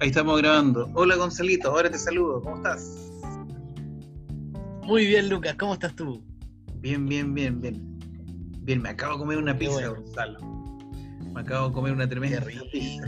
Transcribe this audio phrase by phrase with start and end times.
[0.00, 0.90] Ahí estamos grabando.
[0.94, 2.40] Hola Gonzalito, ahora te saludo.
[2.42, 3.10] ¿Cómo estás?
[4.82, 5.54] Muy bien, Lucas.
[5.58, 6.22] ¿Cómo estás tú?
[6.80, 7.98] Bien, bien, bien, bien.
[8.62, 9.94] Bien, me acabo de comer una Qué pizza, bueno.
[9.96, 10.38] Gonzalo.
[11.32, 12.64] Me acabo de comer una tremenda rico.
[12.72, 13.04] pizza.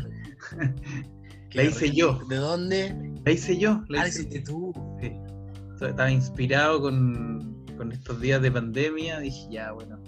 [1.53, 1.97] La hice rico.
[1.97, 2.19] yo.
[2.29, 3.15] ¿De dónde?
[3.25, 3.83] La hice yo.
[3.89, 4.73] La Ah, hice hiciste tú.
[5.01, 5.13] Sí.
[5.85, 9.21] Estaba inspirado con, con estos días de pandemia.
[9.21, 9.99] Dije, ya, bueno,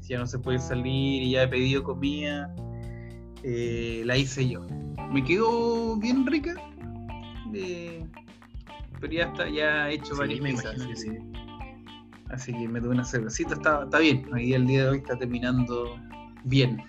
[0.00, 2.54] si ya no se puede salir y ya he pedido comida,
[3.42, 4.66] eh, la hice yo.
[5.10, 6.54] Me quedó bien rica,
[7.54, 8.04] eh,
[9.00, 10.64] pero ya está, ya he hecho Sí, varias me pizzas.
[10.74, 11.10] imagino que así, sí.
[11.10, 14.26] que- así que me tuve una cervecita, está, está bien.
[14.32, 15.96] Hoy el día de hoy está terminando
[16.44, 16.82] bien.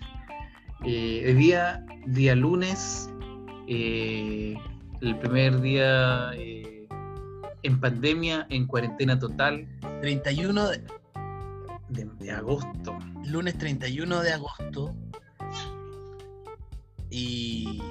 [0.86, 3.10] Eh, el día, día lunes,
[3.68, 4.56] eh,
[5.02, 6.88] el primer día eh,
[7.64, 9.66] en pandemia, en cuarentena total,
[10.02, 10.82] 31 de,
[11.90, 12.98] de, de agosto.
[13.26, 14.94] lunes 31 de agosto.
[17.10, 17.82] Y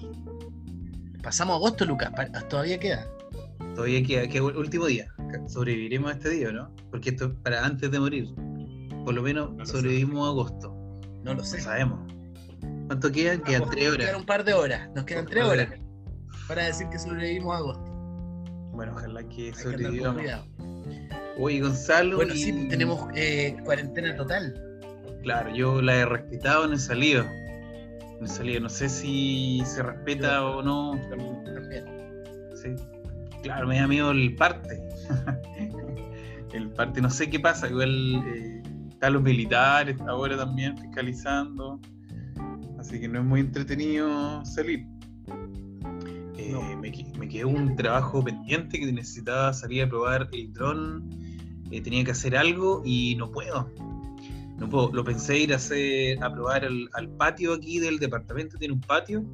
[1.23, 2.11] pasamos agosto, Lucas.
[2.49, 3.07] Todavía queda.
[3.75, 5.09] Todavía queda, queda el último día.
[5.47, 6.71] Sobreviviremos a este día, ¿no?
[6.91, 8.29] Porque esto es para antes de morir.
[9.05, 9.73] Por lo menos lo sé.
[9.73, 10.71] sobrevivimos a agosto.
[11.23, 11.61] No lo No sé.
[11.61, 12.01] sabemos.
[12.87, 13.41] ¿Cuánto quedan?
[13.43, 14.07] Quedan Agosto, tres Nos horas.
[14.07, 14.91] quedan un par de horas.
[14.95, 15.69] Nos quedan tres horas.
[16.47, 17.85] Para decir que sobrevivimos a agosto.
[18.73, 20.23] Bueno, ojalá que que sobrevivamos.
[21.39, 22.17] Oye, Gonzalo.
[22.17, 24.55] Bueno, y- sí, tenemos eh, cuarentena total.
[25.23, 27.25] Claro, yo la he respetado, no he salido.
[28.21, 28.61] No he salido.
[28.61, 30.95] No sé si se respeta o no.
[32.55, 32.69] Sí.
[33.43, 34.83] Claro, me da miedo el parte.
[36.53, 37.69] el parte, no sé qué pasa.
[37.69, 41.81] Igual eh, están los militares ahora también fiscalizando.
[42.79, 44.87] Así que no es muy entretenido salir.
[46.37, 46.63] Eh, No.
[46.77, 51.09] me, me quedó un trabajo pendiente que necesitaba salir a probar el dron.
[51.71, 53.71] eh, tenía que hacer algo y no puedo.
[54.59, 54.91] No puedo.
[54.93, 58.59] Lo pensé ir a hacer, a probar al, al patio aquí del departamento.
[58.59, 59.25] Tiene un patio,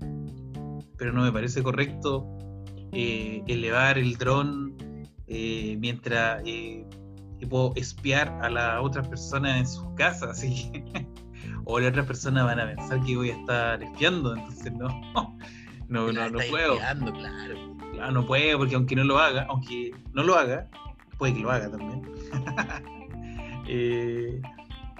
[0.96, 2.26] pero no me parece correcto
[2.92, 4.76] eh, elevar el dron
[5.26, 6.86] eh, mientras eh,
[7.48, 10.30] puedo espiar a las otras personas en sus casas.
[10.30, 11.06] Así que-
[11.64, 14.36] o las otras personas van a pensar que voy a estar espiando.
[14.36, 14.88] Entonces no,
[15.88, 16.74] no, no, no puedo.
[16.74, 17.54] espiando, claro.
[17.92, 20.68] Claro, no puedo, porque aunque no lo haga, aunque no lo haga,
[21.16, 22.02] puede que lo haga también.
[23.68, 24.42] eh,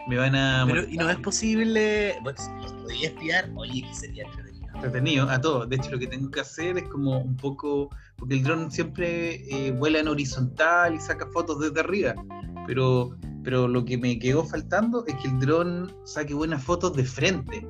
[0.06, 2.16] me van a Pero, y no es posible.
[2.22, 4.66] Bueno, nos podía espiar, oye, que sería entretenido.
[4.74, 5.68] entretenido a todos.
[5.68, 9.44] De hecho, lo que tengo que hacer es como un poco, porque el dron siempre
[9.48, 12.14] eh, vuela en horizontal y saca fotos desde arriba,
[12.66, 17.04] pero, pero lo que me quedó faltando es que el dron saque buenas fotos de
[17.04, 17.66] frente.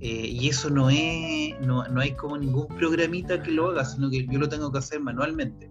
[0.00, 4.10] Eh, y eso no es, no, no hay como ningún programita que lo haga, sino
[4.10, 5.70] que yo lo tengo que hacer manualmente.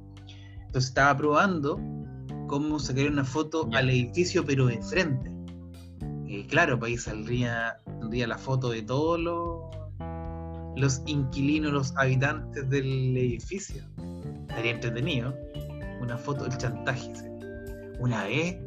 [0.65, 1.79] Entonces estaba probando
[2.47, 5.32] cómo sacar una foto al edificio, pero de frente.
[6.33, 9.61] Eh, claro, pues ahí saldría, tendría la foto de todos los,
[10.75, 13.83] los inquilinos, los habitantes del edificio.
[14.49, 15.35] Estaría entretenido.
[16.01, 17.13] Una foto, el chantaje.
[17.15, 17.25] sí.
[17.99, 18.57] Una vez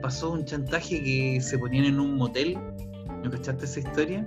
[0.00, 2.58] pasó un chantaje que se ponían en un motel.
[3.22, 4.26] ¿No cachaste esa historia?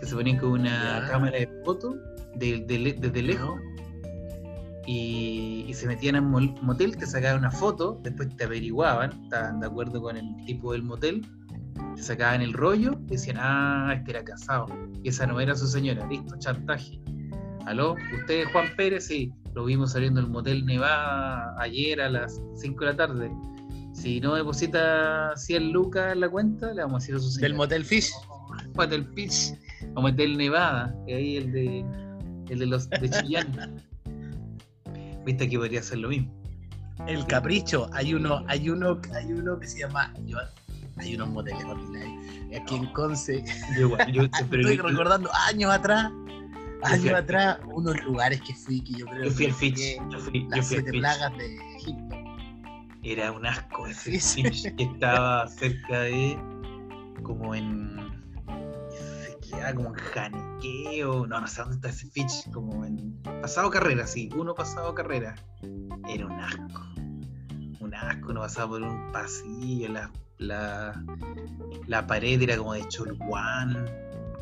[0.00, 1.94] Que se ponían con una cámara de foto
[2.34, 3.60] de- de le- desde lejos
[4.86, 9.60] y, y se metían en un motel, te sacaban una foto, después te averiguaban, estaban
[9.60, 11.24] de acuerdo con el tipo del motel,
[11.96, 14.66] te sacaban el rollo y decían, ah, este era casado,
[15.02, 17.00] y esa no era su señora, listo, chantaje.
[17.66, 17.96] ¿Aló?
[18.20, 19.06] ¿Usted es Juan Pérez?
[19.06, 23.30] Sí, lo vimos saliendo del motel Nevada ayer a las 5 de la tarde.
[23.94, 27.48] Si no deposita 100 lucas en la cuenta, le vamos a decir a su señora.
[27.48, 28.10] Del Motel Fish.
[28.74, 29.06] Motel
[29.94, 31.84] o Motel Nevada, que ahí el de
[32.50, 33.82] el de los de Chillán.
[35.24, 36.30] Viste que podría ser lo mismo.
[37.06, 37.88] El Capricho.
[37.92, 40.12] Hay uno, hay uno, hay uno que se llama.
[40.26, 40.38] yo-
[40.98, 42.04] hay unos moteles horribles.
[42.60, 43.44] Aquí en Conce.
[43.78, 46.12] Yo yo, Estoy yo- recordando años atrás.
[46.82, 49.78] Años fui atrás, unos lugares que fui que yo creo yo fui que al Fitch,
[50.10, 52.16] yo fui, yo las fui al siete plagas de Egipto.
[53.02, 54.42] Era un asco ese Sí, sí.
[54.44, 56.38] Fitch que estaba cerca de
[57.22, 57.96] como en
[58.90, 63.70] se queda como en Janiqueo, no, no sé dónde está ese Fitch, como en pasado
[63.70, 65.34] carrera, sí, uno pasado carrera.
[66.08, 66.82] Era un asco.
[67.80, 69.90] Un asco, uno pasaba por un pasillo,
[70.44, 71.04] la,
[71.86, 73.86] la pared era como de cholguán,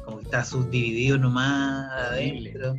[0.05, 2.75] como que estaba subdividido nomás adentro.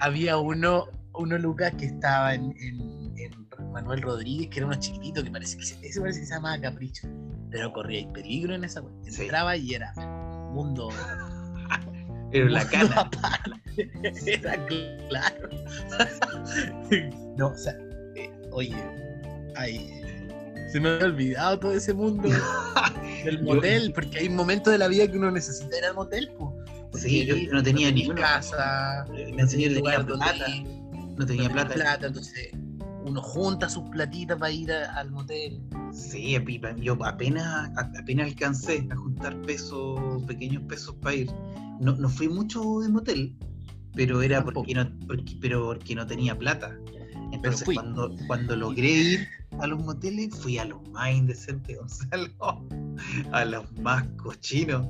[0.00, 5.22] Había uno, uno Lucas que estaba en, en- en Manuel Rodríguez, que era uno chiquitito
[5.24, 7.08] que parece que se, ese parece que se llamaba Capricho.
[7.50, 8.82] Pero corría el peligro en esa.
[9.08, 9.22] Sí.
[9.22, 9.92] Entraba y era
[10.52, 10.88] mundo.
[12.32, 13.20] Pero la aparte.
[14.26, 14.66] Era
[15.08, 15.48] claro.
[17.36, 17.74] no, o sea,
[18.14, 18.74] eh, oye,
[19.56, 20.02] ay,
[20.70, 22.28] se me había olvidado todo ese mundo
[23.24, 26.56] del motel, porque hay momentos de la vida que uno necesita ir al motel, po.
[26.94, 28.20] Sí, yo no tenía ni una.
[28.20, 29.04] casa,
[29.34, 30.48] Me enseñó que tenía lugar plata.
[30.48, 30.66] ir,
[31.18, 31.74] No tenía no plata.
[31.74, 32.50] plata, entonces
[33.04, 35.60] uno junta sus platitas para ir a- al motel.
[35.92, 36.36] Sí,
[36.78, 41.30] yo apenas, apenas alcancé a juntar pesos, pequeños pesos para ir.
[41.80, 43.34] No, no fui mucho de motel,
[43.94, 46.76] pero era porque no, porque, pero porque no tenía plata.
[47.32, 47.74] Entonces fui.
[47.74, 49.28] cuando, cuando logré ir
[49.60, 52.66] a los moteles, fui a los más indecentes, Gonzalo,
[53.32, 54.86] a los más cochinos.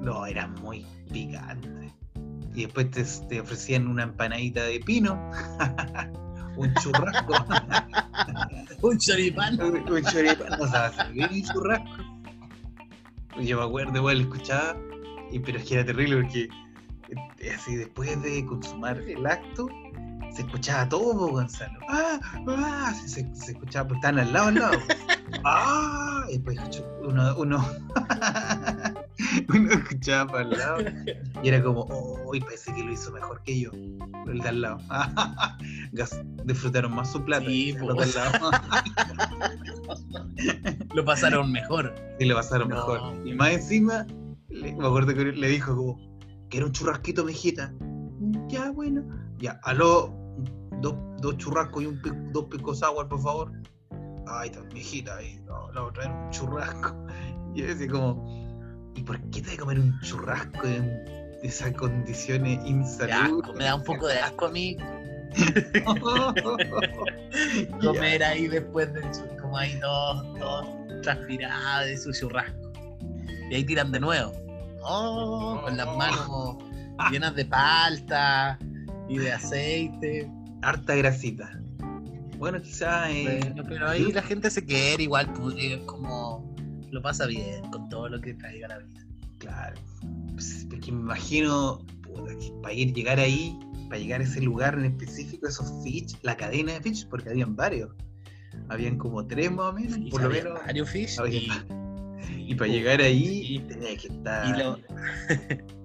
[0.00, 1.92] No, era muy picante.
[2.54, 5.30] Y después te, te ofrecían una empanadita de pino,
[6.56, 7.34] un churrasco.
[8.82, 9.60] Un choripán.
[9.60, 12.02] un un choripán, o sea, un churrasco.
[13.38, 14.74] Yo me acuerdo, igual lo escuchaba,
[15.30, 16.48] y, pero es que era terrible porque
[17.40, 19.68] eh, así después de consumar el acto,
[20.34, 21.78] se escuchaba todo, Gonzalo.
[21.88, 22.20] ¡Ah!
[22.48, 22.94] ¡Ah!
[22.94, 24.78] Se, se- escuchaba, pues estaban al lado, al lado.
[25.44, 26.24] ¡Ah!
[26.28, 27.64] Y después escuchó uno, uno,
[29.54, 30.78] uno escuchaba para el lado
[31.42, 32.34] y era como, ¡oh!
[32.34, 33.70] Y parece que lo hizo mejor que yo,
[34.26, 34.78] el de al lado.
[36.44, 37.46] Disfrutaron más su plata.
[37.46, 37.92] Sí, po.
[37.94, 38.50] de al lado.
[40.94, 41.94] Lo pasaron mejor.
[42.18, 42.76] Sí, le pasaron No.
[42.76, 43.26] mejor.
[43.26, 44.06] Y más encima,
[44.48, 45.96] le- me acuerdo que le dijo como,
[46.48, 47.72] que era un churrasquito, mijita.
[48.48, 49.02] Ya, bueno.
[49.38, 50.14] Ya, aló,
[50.80, 52.00] dos, dos churrascos y un
[52.32, 53.52] dos picos agua, por favor.
[54.26, 56.96] Ay, está, mijita, ahí, no, la otra era un churrasco.
[57.52, 60.88] Y yo decía como, ¿y por qué te voy a comer un churrasco en
[61.42, 63.56] esas condiciones insalubres?
[63.56, 64.76] me da un poco de asco a mí
[67.80, 69.02] comer ahí después de
[69.40, 70.68] como ahí todos, todos
[71.02, 72.72] transpirados de su churrasco.
[73.50, 74.32] Y ahí tiran de nuevo.
[74.82, 76.56] Oh, con las manos
[77.10, 78.58] llenas de palta
[79.08, 80.30] y de aceite.
[80.62, 81.60] Harta grasita.
[82.38, 83.10] Bueno, quizás...
[83.10, 86.54] eh, Bueno, pero ahí la gente se quiere igual, es como
[86.90, 89.06] lo pasa bien con todo lo que traiga la vida.
[89.38, 89.80] Claro.
[90.32, 93.58] Pues, porque me imagino, puta, que para ir llegar ahí,
[93.88, 97.54] para llegar a ese lugar en específico, esos Fitch, la cadena de Fitch, porque habían
[97.56, 97.90] varios.
[98.68, 100.54] Habían como tres más o menos, Sí, por lo menos.
[100.66, 101.48] varios fish había- y,
[102.50, 103.58] Y para llegar ahí Sí.
[103.68, 104.78] tenía que estar y lo-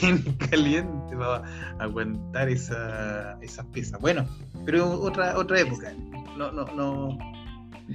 [0.00, 1.42] bien caliente para
[1.78, 4.00] aguantar esa, esas piezas.
[4.00, 4.26] Bueno,
[4.64, 5.92] pero otra otra época.
[6.36, 7.18] No, no, no,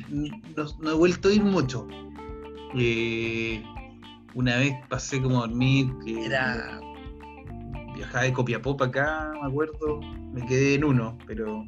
[0.09, 1.87] no, no he vuelto a ir mucho.
[2.75, 3.63] Eh,
[4.35, 6.79] una vez pasé como a dormir, que era
[7.95, 9.99] viajaba de Copiapó para acá, me acuerdo,
[10.31, 11.65] me quedé en uno, pero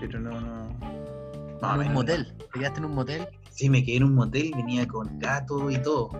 [0.00, 1.82] pero no, no.
[1.82, 2.32] en un motel.
[2.52, 3.26] ¿Te quedaste en un motel?
[3.50, 6.10] Sí, me quedé en un motel, venía con gato y todo.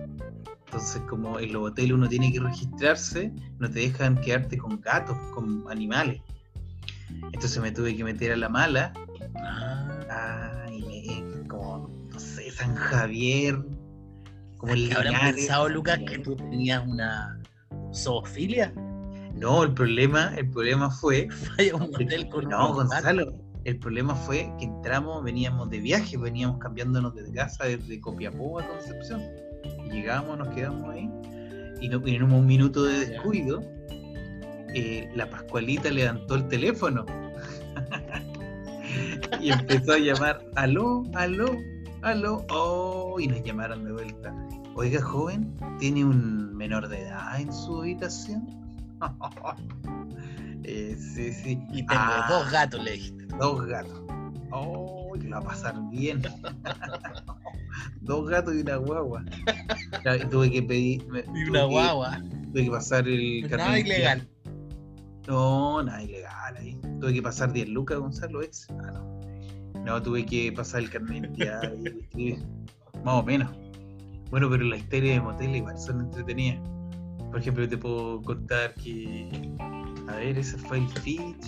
[0.71, 5.17] Entonces, como en los hoteles uno tiene que registrarse, no te dejan quedarte con gatos,
[5.33, 6.21] con animales.
[7.33, 8.93] Entonces me tuve que meter a la mala.
[9.35, 13.57] Ah, y me, como, no sé, San Javier,
[14.55, 15.35] como el ¿qué habrán Linares.
[15.35, 17.37] pensado, Lucas, que tú tenías una
[17.93, 18.73] zoofilia?
[19.35, 21.27] No, el problema, el problema fue
[21.73, 22.75] a un motel con No.
[22.75, 23.33] Gonzalo,
[23.65, 28.65] el problema fue que entramos, veníamos de viaje, veníamos cambiándonos de casa desde Copiapó a
[28.65, 29.21] Concepción.
[29.91, 31.09] Llegamos, nos quedamos ahí.
[31.81, 33.61] Y, no- y en un minuto de descuido,
[34.73, 37.05] eh, la Pascualita levantó el teléfono.
[39.41, 41.45] y empezó a llamar, aló, aló,
[42.03, 42.45] aló.
[42.49, 44.33] Oh, y nos llamaron de vuelta.
[44.75, 48.47] Oiga, joven, ¿tiene un menor de edad en su habitación?
[50.63, 51.59] Eh, sí, sí.
[51.73, 52.27] Y tengo Ah.
[52.29, 53.25] dos gatos, le dijiste.
[53.39, 53.99] Dos gatos.
[54.51, 56.21] Oh, que lo va a pasar bien.
[58.01, 59.23] Dos gatos y una guagua.
[60.21, 61.05] Y tuve que pedir.
[61.07, 62.21] me- Y una que- guagua.
[62.51, 64.27] Tuve que pasar el Nada carnet de ilegal.
[65.27, 66.77] No, nada ilegal ahí.
[66.99, 68.67] Tuve que pasar 10 lucas, Gonzalo, ex.
[68.71, 69.21] Ah, no.
[69.85, 71.31] No, tuve que pasar el carnet
[72.17, 72.33] y.
[73.03, 73.49] Más o menos.
[74.29, 76.59] Bueno, pero la historia de motel igual son entretenidas.
[77.29, 79.29] Por ejemplo, te puedo contar que.
[80.07, 81.47] A ver, ese fue el Fitch.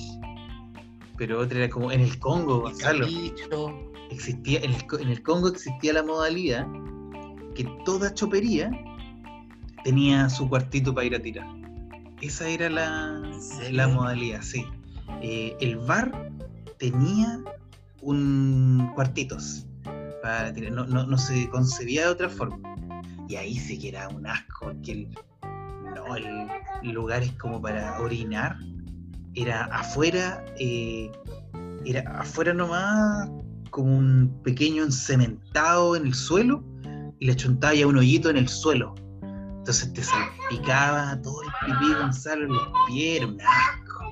[1.18, 3.02] Pero otra era como en el Congo, Gonzalo.
[3.06, 3.92] Capricho.
[4.14, 6.68] Existía, en el, Co- en el Congo existía la modalidad
[7.56, 8.72] que toda chopería
[9.84, 11.48] tenía su cuartito para ir a tirar.
[12.22, 13.22] Esa era la,
[13.72, 14.66] la modalidad, sí.
[15.22, 16.32] Eh, el bar
[16.80, 17.44] tenía
[18.02, 19.66] un cuartitos
[20.22, 20.72] para tirar.
[20.72, 22.58] No, no, no se concebía de otra forma.
[23.28, 25.10] Y ahí sí que era un asco, porque el,
[25.96, 28.58] no, el lugar es como para orinar.
[29.36, 31.12] Era afuera, eh,
[31.86, 33.30] era afuera nomás,
[33.74, 36.64] como un pequeño encementado en el suelo,
[37.20, 38.94] y le chuntaba ya un hoyito en el suelo.
[39.58, 44.04] Entonces te salpicaba todo el pipí Gonzalo en los pies, era un asco.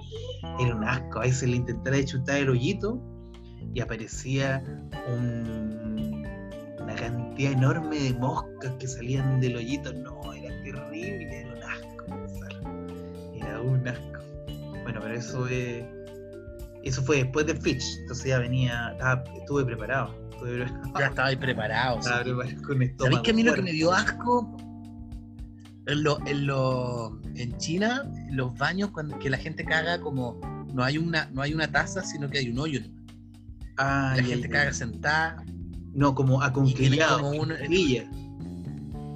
[0.59, 1.19] Era un asco.
[1.19, 2.99] A veces le intentaba chutar el hoyito
[3.75, 4.63] y aparecía
[5.13, 6.25] un-
[6.81, 9.93] una cantidad enorme de moscas que salían del hoyito.
[9.93, 12.05] No, era terrible, era un asco.
[13.35, 14.21] Era un asco.
[14.83, 15.83] Bueno, pero eso es.
[16.83, 18.95] Eso fue después del Fitch, entonces ya venía,
[19.37, 20.19] estuve preparado.
[20.99, 21.99] Ya estaba ahí preparado.
[21.99, 23.03] Estaba preparado con esto.
[23.03, 24.57] ¿Sabéis que a mí lo que me dio asco?
[25.85, 30.39] En, lo, en, lo, en China, los baños, cuando que la gente caga como
[30.73, 32.81] no hay una, no hay una taza, sino que hay un hoyo.
[33.77, 35.43] Ah, la gente caga sentada.
[35.93, 37.57] No, como a Como, una,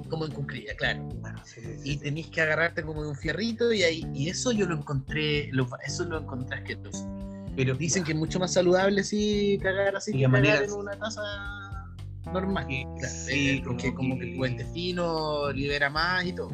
[0.08, 1.08] como en cunclilla, claro.
[1.84, 5.48] y tenéis que agarrarte como de un fierrito y ahí y eso yo lo encontré,
[5.52, 7.08] lo, eso lo encontré asqueroso.
[7.56, 11.22] Pero dicen que es mucho más saludable si cagar así que cagar en una taza
[12.32, 12.66] normal.
[13.08, 16.50] Sí, como, que, como que el intestino libera más y todo.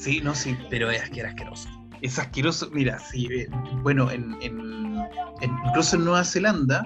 [0.00, 0.56] Sí, no, sí.
[0.70, 1.68] Pero es que era asqueroso.
[2.02, 3.48] Es asqueroso, mira, sí, eh,
[3.82, 4.96] bueno, en, en,
[5.66, 6.84] incluso en Nueva Zelanda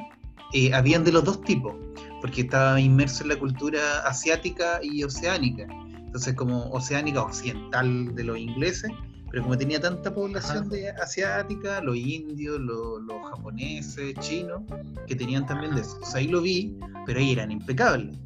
[0.53, 1.75] eh, habían de los dos tipos
[2.21, 5.67] porque estaba inmerso en la cultura asiática y oceánica.
[5.97, 8.91] Entonces, como oceánica occidental de los ingleses,
[9.31, 14.63] pero como tenía tanta población de asiática, los indios, los, japoneses, chinos,
[15.07, 15.83] que tenían también de
[16.15, 18.17] ahí lo vi, pero ahí eran impecables.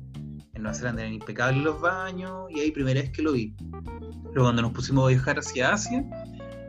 [0.55, 3.55] En Nueva Zelanda eran impecables los baños y ahí primera vez que lo vi.
[4.33, 6.05] Luego cuando nos pusimos a viajar hacia Asia,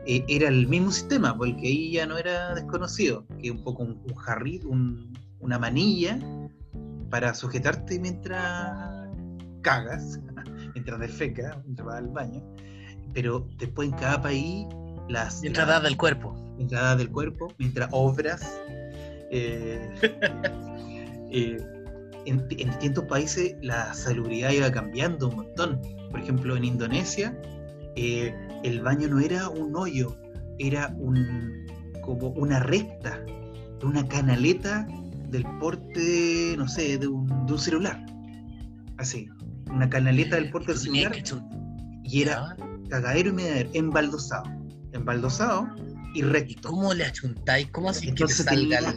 [0.06, 4.14] eh, era el mismo sistema, porque ahí ya no era desconocido, que un poco un,
[4.14, 6.18] jarrito, una manilla
[7.10, 9.08] para sujetarte mientras
[9.62, 10.20] cagas,
[10.74, 12.42] mientras defecas, mientras vas al baño.
[13.16, 14.66] Pero después en cada país
[15.08, 15.40] las...
[15.40, 16.36] Mientras del cuerpo.
[16.58, 18.60] Mientras das del cuerpo, mientras obras.
[19.30, 19.88] Eh,
[21.32, 21.56] eh,
[22.26, 25.80] en, distintos países la salubridad iba cambiando un montón.
[26.10, 27.34] Por ejemplo, en Indonesia
[27.96, 30.14] eh, el baño no era un hoyo,
[30.58, 31.66] era un,
[32.02, 33.24] como una recta,
[33.82, 34.86] una canaleta
[35.30, 38.04] del porte, no sé, de un, de un celular.
[38.98, 39.30] Así,
[39.70, 41.16] una canaleta del porte del celular.
[42.04, 42.54] Y era
[42.88, 44.44] cagadero y medadero, embaldosado.
[44.92, 45.68] Embaldosado
[46.14, 46.70] y recto.
[46.70, 47.70] ¿Cómo le achuntáis?
[47.70, 48.94] ¿Cómo así que salga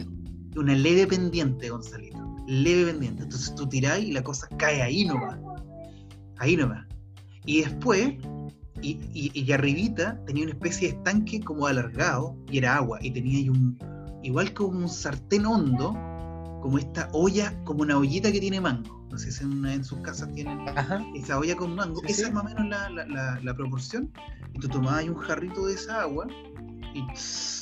[0.56, 2.18] una leve pendiente, Gonzalito.
[2.46, 3.22] Leve pendiente.
[3.22, 5.38] Entonces tú tiráis y la cosa cae ahí nomás.
[6.38, 6.86] Ahí nomás.
[7.44, 8.14] Y después,
[8.82, 12.98] y, y, y arribita tenía una especie de estanque como alargado y era agua.
[13.02, 13.78] Y tenía ahí un,
[14.22, 15.94] igual como un sartén hondo,
[16.60, 19.00] como esta olla, como una ollita que tiene mango.
[19.10, 20.60] No sé si en, en sus casas tienen
[21.14, 22.00] esa olla con mango.
[22.04, 24.12] esa es más o menos la, la, proporción.
[24.54, 26.26] Y tú tomabas un jarrito de esa agua
[26.94, 27.04] y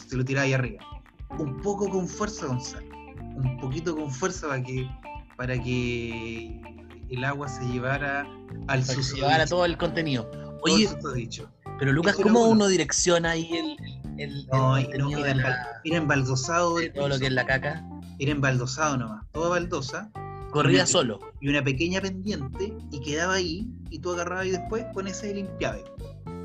[0.09, 0.85] te lo tirabas ahí arriba.
[1.38, 2.87] Un poco con fuerza, Gonzalo.
[3.37, 4.88] Un poquito con fuerza para que,
[5.37, 6.61] para que
[7.09, 8.21] el agua se llevara
[8.67, 10.31] al para se llevara todo el contenido.
[10.62, 11.50] Oye, dicho.
[11.78, 13.76] pero Lucas, ¿cómo uno direcciona ahí el,
[14.19, 15.35] el, no, contenido de
[15.85, 17.85] embaldosado de todo lo que es la caca?
[18.18, 20.10] Era embaldosado nomás, toda baldosa.
[20.50, 21.18] Corría solo.
[21.40, 25.82] Y una pequeña pendiente y quedaba ahí y tú agarrabas y después con ese limpiabas.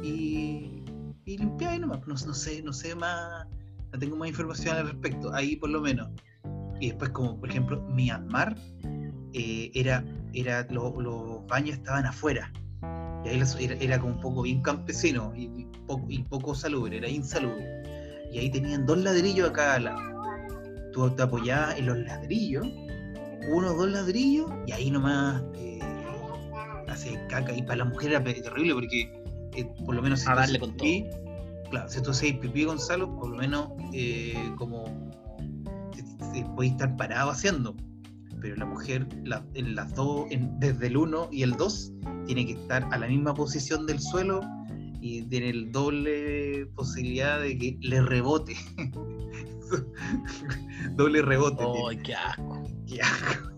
[0.03, 0.83] Y,
[1.25, 3.47] y limpiabas nomás, no, no, sé, no sé más,
[3.91, 6.09] no tengo más información al respecto, ahí por lo menos.
[6.79, 8.57] Y después como por ejemplo Myanmar,
[9.33, 10.03] eh, era,
[10.33, 12.51] era los baños estaban afuera.
[13.25, 15.47] Y ahí era, era, como un poco bien campesino y,
[15.87, 17.65] poco, y poco salubre, era insalubre.
[18.33, 20.12] Y ahí tenían dos ladrillos a cada lado
[20.93, 22.65] tú te apoyabas en los ladrillos,
[23.49, 25.79] uno o dos ladrillos, y ahí nomás eh,
[26.87, 27.53] hace caca.
[27.53, 29.11] Y para la mujer era terrible porque,
[29.55, 31.05] eh, por lo menos, si a darle con pipí,
[31.69, 34.85] Claro, si tú haces pipí, Gonzalo, por lo menos, eh, como
[36.55, 37.75] podéis estar parado haciendo.
[38.39, 39.07] Pero la mujer,
[39.55, 40.27] en las dos,
[40.59, 41.91] desde el uno y el dos,
[42.25, 44.41] tiene que estar a la misma posición del suelo
[45.01, 48.55] y tiene el doble posibilidad de que le rebote
[50.95, 51.63] Doble rebote.
[51.89, 52.63] ¡Ay, qué asco!
[52.87, 53.53] ¡Qué asco!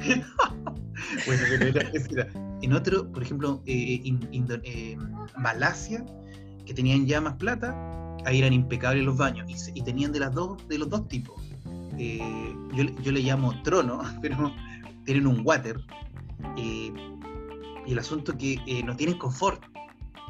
[1.26, 1.90] bueno, pero era,
[2.62, 4.96] En otro, por ejemplo, eh, eh,
[5.36, 6.04] Malasia,
[6.64, 7.74] que tenían ya más plata,
[8.24, 11.40] ahí eran impecables los baños y, tenían de las dos de los dos tipos.
[11.98, 14.52] Eh, yo, yo, le llamo trono, pero
[15.04, 15.78] tienen un water.
[16.56, 16.92] y
[17.86, 19.62] el asunto es que no tienen confort.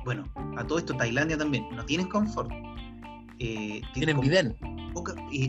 [0.04, 0.24] Bueno,
[0.56, 2.50] a todo esto Tailandia también, no tienen confort.
[3.40, 4.54] Eh, ¿Tienen bidet?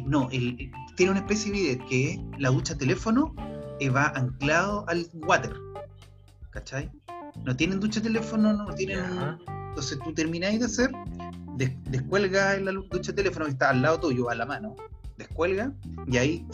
[0.05, 3.35] no, tiene una especie de bidet que la ducha teléfono
[3.81, 5.53] eh, va anclado al water.
[6.51, 6.89] ¿Cachai?
[7.43, 8.99] No tienen ducha teléfono, no tienen.
[9.69, 10.91] Entonces tú termináis de hacer,
[11.89, 14.75] descuelga la ducha teléfono que está al lado tuyo, a la mano,
[15.17, 15.73] descuelga
[16.07, 16.47] y ahí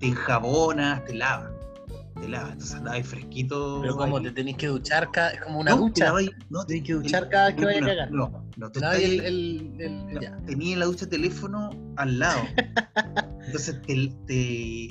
[0.00, 1.53] te enjabonas, te lavas.
[2.20, 2.48] Te lava.
[2.52, 3.78] Entonces andaba ahí fresquito.
[3.82, 4.22] Pero como ahí.
[4.24, 6.04] te tenés que duchar, cada, es como una No, te ducha.
[6.06, 8.10] lavas- no, te Tenés que duchar cada vez que vaya a cagar.
[8.12, 10.36] No, no, Te lavas el, el, el- ya.
[10.46, 12.42] tenía la ducha teléfono al lado.
[13.46, 14.88] Entonces te, te,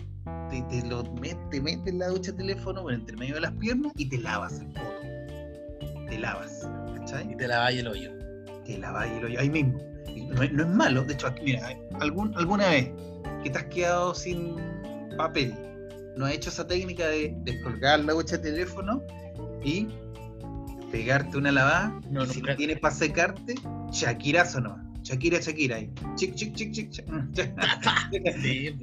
[0.49, 3.93] te, te lo met- te metes la ducha teléfono por entre medio de las piernas
[3.97, 6.05] y te lavas el poto.
[6.09, 7.37] Te lavas, Y ¿cachai?
[7.37, 8.11] te lavas el hoyo.
[8.65, 9.79] Te lavas y lo ahí mismo.
[10.15, 11.67] Y no, es- no es malo, de hecho, aquí, mira,
[11.99, 12.91] algún, alguna vez
[13.43, 14.55] que te has quedado sin
[15.17, 15.53] papel,
[16.17, 19.01] no has hecho esa técnica de descolgar la ducha de teléfono
[19.63, 19.87] y
[20.91, 21.99] pegarte una lavada.
[22.09, 23.55] No, y si no tienes para secarte,
[23.91, 24.83] Shakirazo no.
[25.03, 25.91] Shakira, Shakira ahí.
[26.15, 27.05] Chic, chic, chic, chic.
[28.41, 28.75] Sí.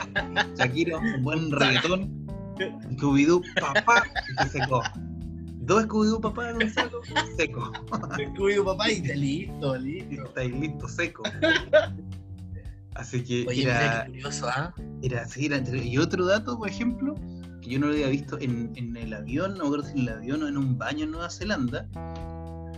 [0.56, 2.24] Shakira, un buen reggaetón.
[2.92, 4.82] Scooby-Doo, papá, y se secó.
[5.66, 7.00] Dos Scooby-Doo, papá, Gonzalo,
[7.36, 7.72] seco.
[7.90, 10.24] Scooby-Doo, papá, y te listo, listo.
[10.26, 11.22] Está listo, seco.
[12.94, 14.74] Así que Oye, mira era, qué curioso, ¿ah?
[15.02, 15.46] era así.
[15.46, 17.14] Era, y otro dato, por ejemplo,
[17.60, 19.98] que yo no lo había visto en, en el avión, no me acuerdo si en
[20.00, 21.88] el avión o en un baño en Nueva Zelanda,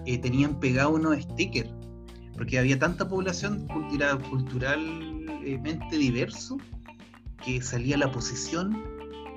[0.06, 1.70] eh, tenían pegado unos stickers.
[2.34, 6.58] Porque había tanta población cultura- culturalmente diverso
[7.44, 8.82] que salía la posición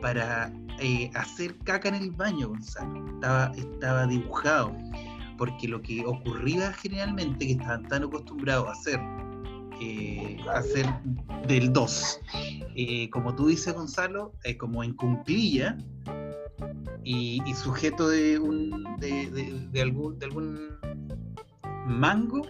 [0.02, 3.06] para eh, hacer caca en el baño, Gonzalo.
[3.16, 4.76] Estaba, estaba dibujado.
[5.38, 9.00] Porque lo que ocurría generalmente, que estaban tan acostumbrados a hacer,
[9.82, 10.86] eh, hacer
[11.48, 12.20] del 2,
[12.76, 15.78] eh, como tú dices, Gonzalo, eh, como en cunclilla
[17.04, 20.70] y, y sujeto de, un, de, de- de algún, de algún
[21.88, 22.42] mango,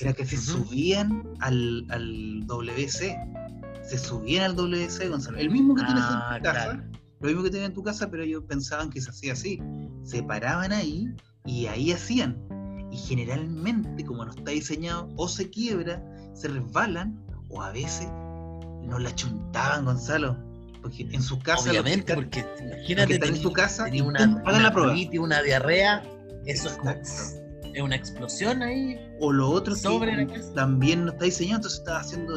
[0.00, 3.16] era que se subían al, al WC.
[3.82, 5.38] Se subían al WC, Gonzalo.
[5.38, 6.64] El mismo que tienes Ah, en tu casa.
[6.64, 6.82] claro.
[7.20, 9.60] Lo mismo que tienes en tu casa, pero ellos pensaban que se hacía así.
[10.02, 11.08] Se paraban ahí
[11.44, 12.36] y ahí hacían.
[12.90, 16.02] Y generalmente, como no está diseñado, o se quiebra,
[16.36, 18.06] se resbalan, o a veces
[18.82, 20.36] no la chuntaban, Gonzalo.
[20.82, 21.56] Porque en su casa.
[21.56, 24.72] los que Obviamente, porque los que imagínate están en su casa y una, una la
[24.72, 24.94] prueba.
[25.20, 26.02] una diarrea,
[26.44, 27.42] eso es como Exacto.
[27.74, 28.96] es una explosión ahí.
[29.20, 30.54] O lo otro Sobre que la casa.
[30.54, 32.36] también no está diseñado, entonces estás haciendo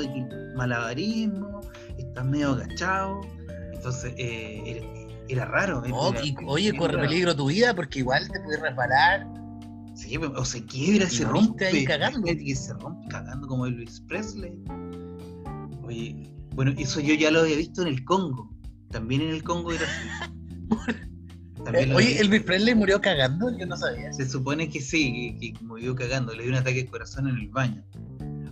[0.55, 1.61] malabarismo,
[1.97, 3.21] estás medio agachado.
[3.73, 5.79] Entonces eh, era, era raro.
[5.85, 9.27] era- No, era- y, oye, corre peligro tu vida porque igual te puedes resbalar.
[9.99, 11.65] Sí, o se quiebra, Y se rompe.
[11.65, 12.23] ahí cagando.
[12.23, 14.53] Que se rompe cagando como Elvis Presley.
[15.83, 18.49] Oye, bueno, eso yo ya lo había visto en el Congo.
[18.91, 20.31] También en el Congo era así.
[21.73, 24.13] Eh, oye, Elvis Presley murió cagando, yo no sabía.
[24.13, 27.35] Se supone que sí, que, que murió cagando, le dio un ataque de corazón en
[27.35, 27.83] el baño.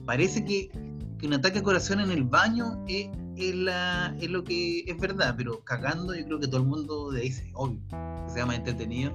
[0.06, 0.70] Parece que,
[1.18, 4.98] que un ataque de corazón en el baño es, es la, es lo que es
[5.00, 7.80] verdad, pero cagando yo creo que todo el mundo de ahí se obvio,
[8.26, 9.14] que sea más entretenido.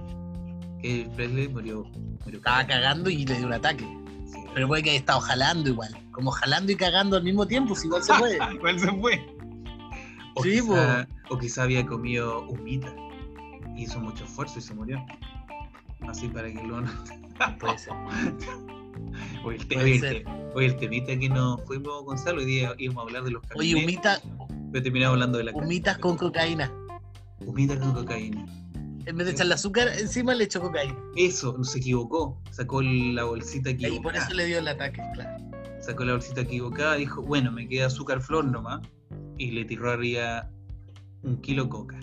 [0.82, 1.84] Que Presley murió,
[2.24, 3.84] murió Estaba cagando y le dio un ataque.
[4.26, 4.38] Sí.
[4.54, 5.96] Pero puede que haya estado jalando igual.
[6.10, 8.38] Como jalando y cagando al mismo tiempo, si igual se puede.
[8.54, 9.26] Igual se fue.
[10.34, 12.92] O, Sí, quizá, o quizá había comido humita.
[13.76, 15.04] Hizo mucho esfuerzo y se murió.
[16.08, 16.82] Así para que lo
[17.60, 17.92] Puede ser.
[19.44, 20.24] Oye, el, Puede oye, el ser.
[20.24, 23.42] te- oye, el temita que nos fuimos, Gonzalo, hoy día íbamos a hablar de los
[23.54, 24.20] Oye, carnets, humita,
[24.70, 26.70] pero terminamos hablando de la humitas con cocaína.
[27.46, 28.44] Humita con cocaína.
[29.06, 30.96] En vez de echarle azúcar, encima le echó cocaína.
[31.16, 32.40] Eso, se equivocó.
[32.50, 34.24] Sacó la bolsita Y ahí por equivocada.
[34.24, 35.44] eso le dio el ataque, claro.
[35.80, 38.80] Sacó la bolsita equivocada, dijo, bueno, me queda azúcar flor nomás.
[39.38, 40.48] Y le tiró arriba
[41.22, 41.98] un kilo coca.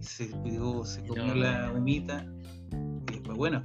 [0.00, 1.34] Y se pegó, se comió No.
[1.34, 2.26] la humita.
[3.08, 3.64] Y después, bueno.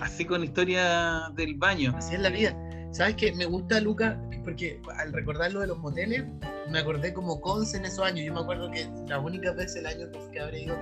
[0.00, 1.94] Así con la historia del baño.
[1.96, 2.56] Así es la vida.
[2.90, 3.32] ¿Sabes qué?
[3.32, 6.24] Me gusta Luca, porque al recordar lo de los moteles,
[6.70, 8.26] me acordé como Conce en esos años.
[8.26, 10.76] Yo me acuerdo que las únicas veces el año que habré ido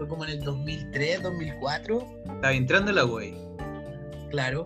[0.00, 3.34] fue como en el 2003, 2004, Estaba entrando la güey.
[4.30, 4.64] claro.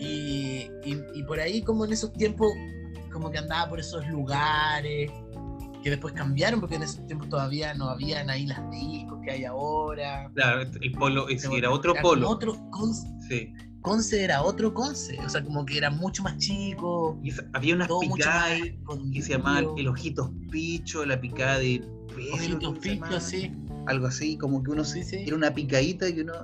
[0.00, 2.48] Y, y, y por ahí, como en esos tiempos,
[3.12, 5.10] como que andaba por esos lugares
[5.82, 9.44] que después cambiaron, porque en esos tiempos todavía no habían ahí las discos que hay
[9.44, 10.28] ahora.
[10.34, 12.28] Claro, el polo, ese era otro como polo.
[12.28, 13.52] Otro, Conce, Sí.
[13.80, 17.16] Conce era otro Conce, o sea, como que era mucho más chico.
[17.22, 18.60] Y había unas picadas
[19.12, 21.80] que se llamaban el ojitos picho, la picada de
[22.32, 23.52] Ojitos pichos, sí.
[23.88, 25.24] Algo así, como que uno Sí, sí.
[25.26, 26.34] era una picadita que uno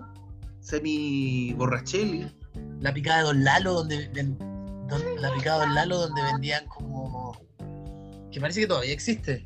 [0.61, 2.27] semi borrachelli.
[2.81, 6.67] La picada de Don Lalo, donde, ven- don- la picada de Don Lalo, donde vendían
[6.67, 7.37] como.
[8.33, 9.45] que parece que todavía existe.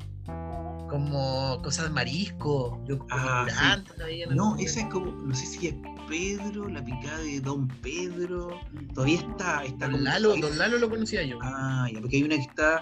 [0.89, 4.23] Como cosas de marisco, yo como Ah, sí.
[4.31, 5.75] No, esa es como, no sé si es
[6.07, 8.59] Pedro, la picada de Don Pedro.
[8.95, 11.37] Todavía está, está Don como- Lalo, Don Lalo lo conocía yo.
[11.43, 12.81] Ah, ya, porque hay una que está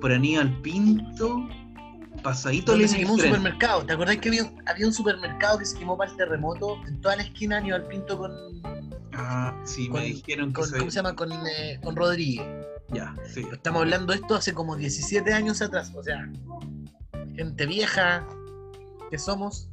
[0.00, 1.46] por Aníbal Pinto,
[2.22, 3.84] pasadito se quemó un supermercado.
[3.84, 6.76] ¿Te acordás que había, había un supermercado que se quemó para el terremoto?
[6.86, 8.32] En toda la esquina Aníbal Pinto con.
[9.12, 11.14] Ah, sí, con- me dijeron que con- ¿Cómo se llama?
[11.14, 12.46] Con, eh, con Rodríguez.
[12.90, 13.46] Ya, sí.
[13.52, 15.92] Estamos hablando de esto hace como 17 años atrás.
[15.94, 16.28] O sea,
[17.34, 18.26] gente vieja
[19.10, 19.68] que somos,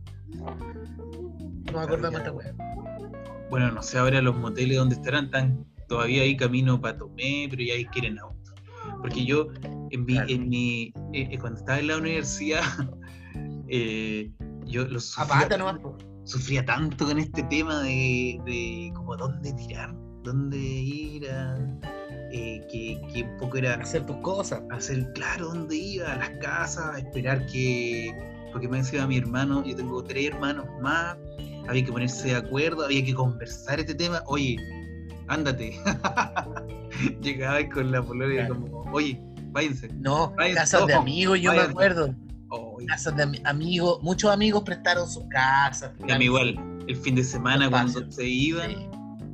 [1.72, 2.54] nos acordamos de esta weá.
[3.50, 7.64] Bueno, no sé ahora los moteles donde estarán, están todavía ahí camino para Tomé, pero
[7.64, 8.39] ya ahí quieren auto.
[9.02, 9.48] Porque yo,
[9.92, 10.30] en mi, Claro.
[10.30, 12.64] en mi eh, eh, cuando estaba en la universidad,
[13.68, 14.32] eh,
[14.66, 15.80] yo lo sufría, nomás,
[16.66, 21.58] tanto con este tema de, de como dónde tirar, dónde ir a...
[22.32, 24.62] eh, que, que un poco era hacer tus cosas.
[24.72, 28.14] hacer claro dónde iba, a las casas, a esperar que.
[28.52, 31.18] Porque me decía mi hermano, yo tengo tres hermanos más,
[31.68, 34.22] había que ponerse de acuerdo, había que conversar este tema.
[34.28, 34.58] Oye,
[35.28, 35.80] ándate.
[37.22, 38.56] Llegaba con la Claro.
[38.56, 39.90] como, oye, váyanse.
[39.94, 42.16] No, casas de amigos, yo me acuerdo.
[42.88, 45.92] Casas de ami- amigos, muchos amigos prestaron sus casas.
[46.08, 46.56] y a mí igual,
[46.88, 48.88] el fin de semana cuando se iban, Sí,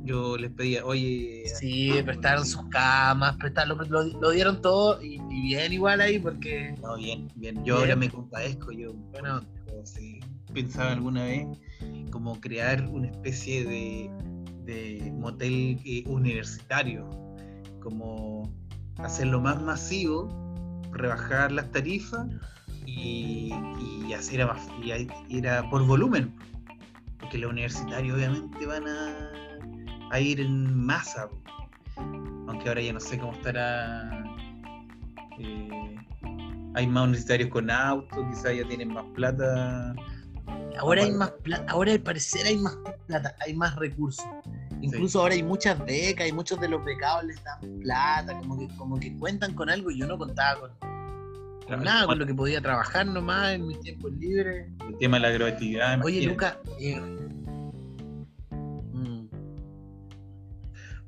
[0.04, 5.42] yo les pedía, oye, sí, prestaron sus camas, prestaron, lo, lo dieron todo y, y
[5.48, 7.56] bien igual ahí porque, no, bien, bien.
[7.56, 7.76] Yo Bien.
[7.78, 9.40] ahora me compadezco, yo bueno,
[9.84, 10.20] sí,
[10.52, 11.46] pensaba alguna vez
[12.10, 14.10] como crear una especie de,
[14.64, 17.08] de motel eh, universitario,
[17.86, 18.50] como
[18.98, 20.28] hacerlo más masivo,
[20.90, 22.26] rebajar las tarifas
[22.84, 23.52] y,
[24.06, 26.34] y hacer a más, y a- ir a por volumen,
[27.20, 29.30] porque los universitarios obviamente van a,
[30.10, 31.28] a ir en masa,
[32.48, 34.24] aunque ahora ya no sé cómo estará.
[35.38, 35.96] eh,
[36.74, 39.94] hay más universitarios con auto, quizás ya tienen más plata.
[40.78, 44.26] ahora hay más plata, ahora al parecer hay más plata, hay más recursos.
[44.82, 48.68] Incluso ahora hay muchas becas y muchos de los becados les dan plata, como que,
[48.76, 50.70] como que cuentan con algo y yo no contaba con,
[51.66, 54.70] con nada, con lo que podía trabajar nomás en mis tiempos libres.
[54.88, 56.04] El tema de la agroactividad.
[56.04, 56.58] Oye, imagínate.
[56.60, 56.76] Luca.
[56.80, 57.00] eh,
[58.92, 59.26] mm,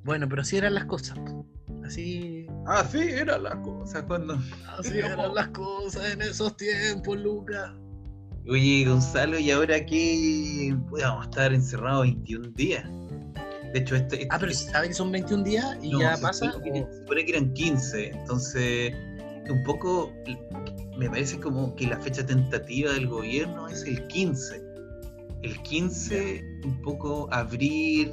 [0.04, 1.18] Bueno, pero así eran las cosas.
[1.18, 1.46] po.
[1.84, 4.38] Así, Ah, sí, era la cosa cuando.
[4.78, 7.74] así eran las cosas en esos tiempos, Luca.
[8.48, 10.74] Oye, Gonzalo, ¿y ahora qué?
[10.90, 12.84] Vamos a estar encerrados 21 días.
[13.72, 14.26] De hecho, este.
[14.30, 16.52] Ah, pero ¿sabes que son 21 días y no, ya se pasa?
[16.52, 18.08] supone que- Se supone que eran 15.
[18.10, 18.94] Entonces,
[19.50, 20.12] un poco.
[20.96, 24.62] Me parece como que la fecha tentativa del gobierno es el 15.
[25.42, 28.12] El 15, un poco abrir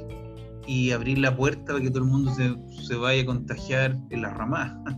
[0.68, 2.54] y abrir la puerta para que todo el mundo se,
[2.86, 4.76] se vaya a contagiar en las ramadas.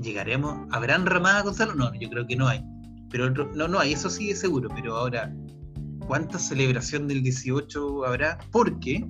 [0.00, 0.66] ¿Llegaremos?
[0.72, 1.74] ¿Habrán ramadas, Gonzalo?
[1.74, 2.64] No, yo creo que no hay.
[3.10, 4.68] Pero no, no hay, eso sí es seguro.
[4.74, 5.32] Pero ahora,
[6.06, 8.38] ¿cuánta celebración del 18 habrá?
[8.50, 9.06] Porque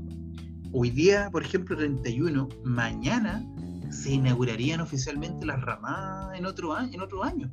[0.72, 3.44] hoy día, por ejemplo, 31, mañana
[3.90, 6.94] se inaugurarían oficialmente las ramadas en otro año.
[6.94, 7.50] En otro año.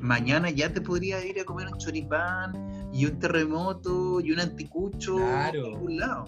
[0.00, 2.52] Mañana ya te podría ir a comer un choripán
[2.92, 5.66] y un terremoto y un anticucho Claro.
[5.66, 6.24] en algún lado.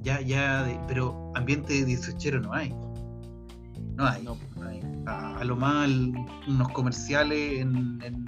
[0.00, 2.70] Ya, ya, de- pero ambiente de 18 no hay.
[3.94, 4.22] No hay.
[4.22, 4.36] No.
[4.56, 4.80] no hay.
[5.06, 5.88] A, a lo más
[6.48, 8.26] unos comerciales en, en,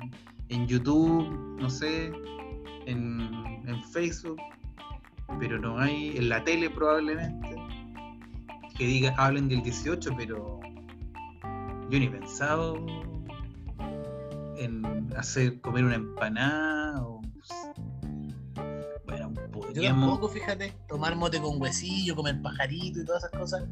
[0.50, 1.26] en YouTube,
[1.59, 2.12] no sé,
[2.87, 3.20] en,
[3.66, 4.37] en Facebook,
[5.38, 7.57] pero no hay en la tele probablemente
[8.77, 10.61] que diga hablen del 18, pero
[11.90, 12.85] yo ni he pensado
[14.57, 17.20] en hacer comer una empanada o
[19.07, 23.64] bueno, Yo podríamos tampoco, fíjate, tomar mote con huesillo, comer pajarito y todas esas cosas,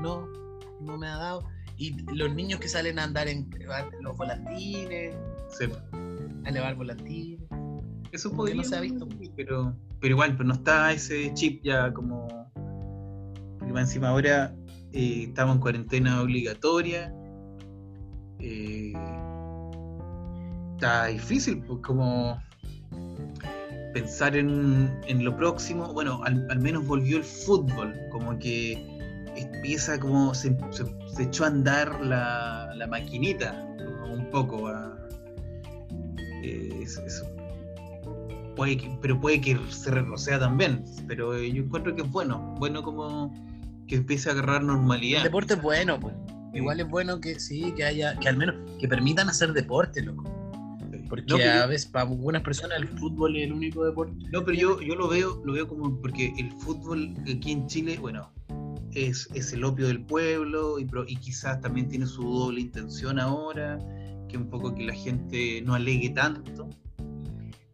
[0.00, 0.26] no,
[0.80, 1.48] no me ha dado.
[1.76, 3.48] Y los niños que salen a andar en
[4.00, 5.14] los volantines,
[5.48, 5.64] sí,
[6.44, 7.40] a elevar volantines.
[8.12, 9.08] eso podría no se ha visto.
[9.36, 12.26] Pero pero igual pero no está ese chip ya como
[13.58, 14.54] porque encima ahora
[14.92, 17.12] eh, estamos en cuarentena obligatoria
[18.40, 18.92] eh,
[20.74, 22.42] está difícil pues como
[23.94, 25.92] pensar en, en lo próximo.
[25.92, 28.72] Bueno al, al menos volvió el fútbol como que
[29.36, 33.52] empieza como se, se- echó a andar la, la maquinita
[34.12, 34.98] un poco a,
[36.42, 37.26] eh, eso- eso
[38.56, 40.84] puede que- pero puede que se retroceda también.
[41.06, 43.32] Pero yo encuentro que es bueno, bueno como
[43.86, 45.22] que empiece a agarrar El normalidad.
[45.22, 46.14] deporte es bueno, pues.
[46.54, 50.24] Igual es bueno que sí, que haya, que al menos que permitan hacer deporte, loco.
[51.08, 54.14] Porque No, a veces para algunas personas el fútbol es el único deporte.
[54.32, 57.98] No, pero yo, yo lo veo, lo veo como porque el fútbol aquí en Chile,
[58.00, 58.30] bueno,
[58.92, 63.78] es, es el opio del pueblo y, y quizás también tiene su doble intención ahora,
[64.28, 66.68] que un poco que la gente no alegue tanto.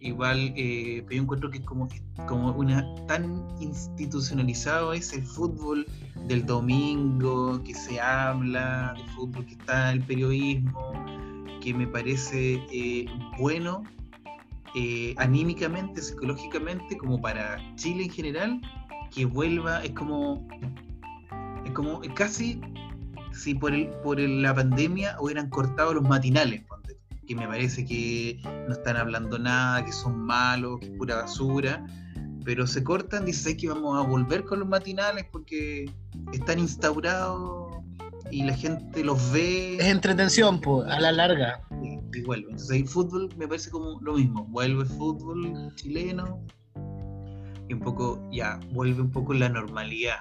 [0.01, 1.89] Igual, eh, pero yo encuentro que como,
[2.29, 5.87] como una tan institucionalizado es el fútbol
[6.27, 10.93] del domingo, que se habla de fútbol, que está el periodismo,
[11.61, 13.07] que me parece eh,
[13.39, 13.83] bueno
[14.77, 18.61] eh, anímicamente, psicológicamente, como para Chile en general,
[19.13, 20.47] que vuelva, es como,
[21.65, 22.61] es como casi
[23.33, 26.63] si por, el, por el- la pandemia hubieran cortado los matinales,
[27.29, 31.87] que me parece que no están hablando nada, que son malos, que es pura basura,
[32.45, 35.85] pero se cortan, dicen que vamos a volver con los matinales porque
[36.33, 37.77] están instaurados
[38.31, 39.77] y la gente los ve.
[39.77, 41.61] Es entretención, pues, a la larga.
[41.83, 42.51] Y, vuelve.
[42.51, 44.45] Entonces el fútbol me parece como lo mismo.
[44.47, 46.41] Vuelve el fútbol chileno
[47.69, 50.19] y un poco, ya, vuelve un poco la normalidad.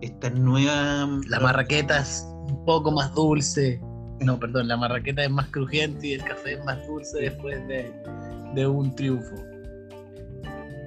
[0.00, 1.06] Esta nueva.
[1.28, 3.80] La marraqueta es un poco más dulce.
[4.20, 8.66] No, perdón, la marraqueta es más crujiente y el café es más dulce después de,
[8.66, 9.34] un triunfo.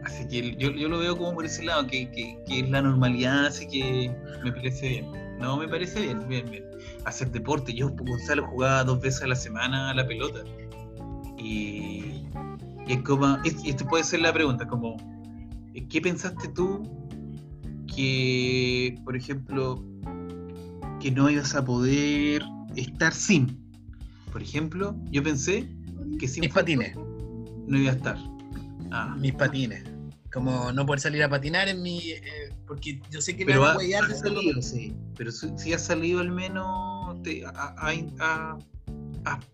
[0.06, 3.48] Así que yo, lo veo como por ese lado, que, que, que es la normalidad,
[3.48, 5.12] así que me parece bien.
[5.40, 6.64] No, me parece bien, bien, bien.
[7.06, 7.74] Hacer deporte.
[7.74, 10.40] Yo, Gonzalo, jugaba dos veces a la semana a la pelota.
[11.38, 12.26] Y,
[12.88, 14.98] y es como, y esto puede ser la pregunta, como,
[15.90, 16.82] ¿qué pensaste tú
[17.94, 19.84] que, por ejemplo,
[21.00, 22.44] que no ibas a poder
[22.98, 23.58] estar sin?
[24.32, 25.70] Por ejemplo, yo pensé
[26.20, 26.96] que sin mis patines
[27.68, 28.18] no iba a estar.
[28.92, 29.16] Ah.
[29.20, 29.84] Mis patines.
[30.34, 32.22] Como no poder salir a patinar en mi, eh,
[32.68, 34.94] porque yo sé que pero me va a huellar de salido, sí.
[35.16, 38.58] Pero si, ha salido al menos te, a,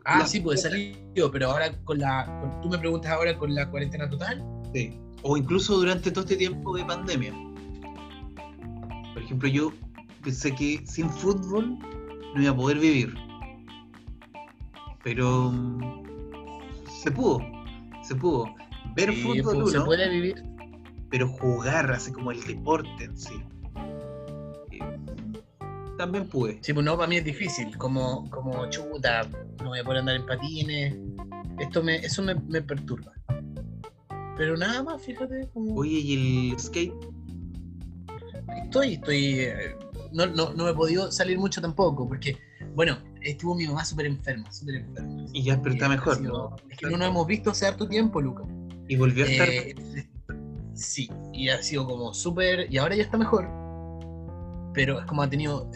[0.05, 0.97] ah, sí, puede salir,
[1.31, 2.59] pero ahora con la.
[2.61, 4.43] tú me preguntas ahora con la cuarentena total.
[4.73, 4.97] Sí.
[5.21, 7.33] O incluso durante todo este tiempo de pandemia.
[9.13, 9.71] Por ejemplo, yo
[10.23, 11.77] pensé que sin fútbol
[12.35, 13.13] no iba a poder vivir.
[15.03, 16.03] Pero mm,
[17.01, 17.39] se pudo.
[18.03, 18.45] Se pudo.
[18.95, 19.63] Ver fútbol.
[19.63, 20.53] Pues, se puede vivir
[21.13, 23.35] pero jugar así como el deporte en sí.
[24.71, 24.79] Eh,
[25.95, 26.57] también pude.
[26.63, 29.21] Sí, pues no, para mí es difícil, como, como chuta,
[29.61, 30.95] no voy a poder andar en patines,
[31.59, 33.13] esto me, eso me, perturba.
[34.37, 35.47] Pero nada más, fíjate.
[35.53, 36.95] Oye, ¿y el skate?
[38.63, 39.39] Estoy, estoy.
[39.41, 39.75] Eh,
[40.13, 42.39] no, no, no he podido salir mucho tampoco, porque,
[42.73, 45.25] bueno, estuvo mi mamá súper enferma, súper enferma.
[45.33, 46.17] Y ya, pero está mejor.
[46.69, 48.43] es que no nos hemos visto hace harto tiempo, Luca.
[48.87, 49.49] Y volvió a estar.
[49.49, 49.75] Eh,
[50.75, 52.71] Sí, y ha sido como súper.
[52.71, 53.47] Y ahora ya está mejor.
[54.73, 55.69] Pero es como ha tenido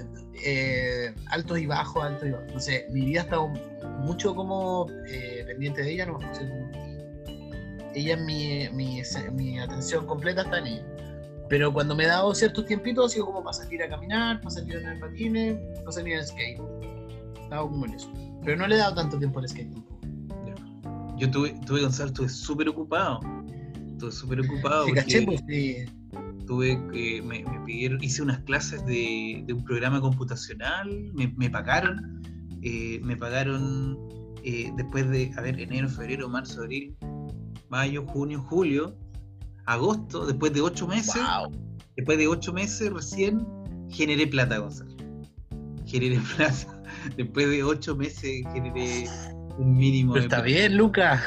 [0.43, 2.47] eh, altos y bajos, altos y bajos.
[2.47, 3.47] Entonces, mi vida ha estado
[3.99, 6.05] mucho como eh, pendiente de ella.
[6.07, 6.19] ¿no?
[7.93, 9.01] ella es mi, mi,
[9.33, 10.86] mi, atención completa está en ella.
[11.49, 14.49] Pero cuando me he dado ciertos tiempitos, ha sido como para salir a caminar, para
[14.49, 16.62] salir a andar patines, para salir en skate.
[17.47, 18.12] Estaba en eso.
[18.43, 19.73] Pero no le he dado tanto tiempo al skate
[21.17, 23.19] Yo tuve, tuve Gonzalo, estuve súper ocupado
[23.97, 24.86] estuve súper ocupado.
[24.86, 25.43] porque pues,
[26.45, 32.21] Tuve que, me, pidieron, hice unas clases de, un programa computacional, me, pagaron,
[32.62, 33.97] eh, me pagaron
[34.43, 36.95] eh, después de, a ver, enero, febrero, marzo, abril,
[37.69, 38.95] mayo, junio, julio,
[39.65, 41.21] agosto, después de ocho meses,
[41.97, 43.45] después de ocho meses recién
[43.89, 44.95] generé plata, Gonzalo.
[45.86, 46.76] Generé plata.
[47.15, 49.07] Después de ocho meses generé
[49.57, 50.13] un mínimo.
[50.13, 51.23] Pero está bien, Luca.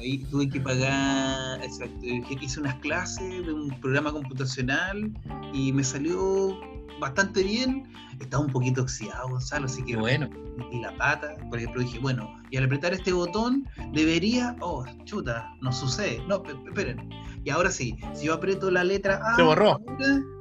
[0.00, 5.12] Ahí tuve que pagar, exacto, hice unas clases de un programa computacional
[5.52, 6.58] y me salió
[7.00, 7.84] bastante bien.
[8.20, 10.28] Estaba un poquito oxidado, Gonzalo, así que bueno.
[10.56, 11.34] metí la pata.
[11.50, 16.22] Por ejemplo, dije, bueno, y al apretar este botón debería, oh, chuta, no sucede.
[16.26, 17.10] No, esperen.
[17.46, 19.80] Y ahora sí, si yo aprieto la letra A, se borró.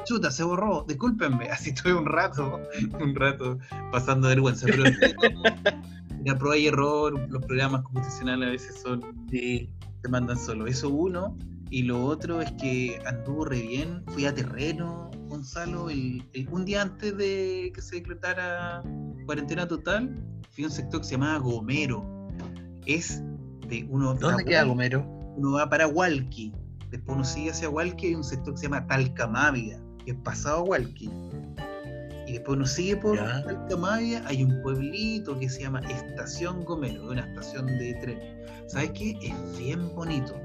[0.06, 0.86] chuta, se borró.
[0.88, 2.60] Discúlpenme, así estoy un rato,
[3.00, 3.60] un rato
[3.92, 4.66] pasando vergüenza.
[4.66, 4.86] Pero
[6.26, 9.70] la prueba y error, los programas computacionales a veces son, sí.
[10.02, 10.66] te mandan solo.
[10.66, 11.38] Eso uno.
[11.70, 16.82] Y lo otro es que anduvo re bien, fui a terreno, Gonzalo, el, un día
[16.82, 18.82] antes de que se decretara
[19.28, 22.04] cuarentena total, fui a un sector que se llamaba Gomero.
[22.88, 23.22] Es
[23.68, 24.16] de uno.
[24.16, 25.06] ¿Dónde queda Gomero?
[25.38, 26.54] Uno va para Hualqui,
[26.98, 30.58] después uno sigue hacia Hualqui, hay un sector que se llama Talcamávida, que es pasado
[30.58, 31.10] a Hualqui
[32.28, 37.22] y después uno sigue por Altamaya, hay un pueblito que se llama Estación Gomero, una
[37.22, 38.20] estación de tren.
[38.68, 39.18] ¿Sabes qué?
[39.22, 40.36] Es bien bonito,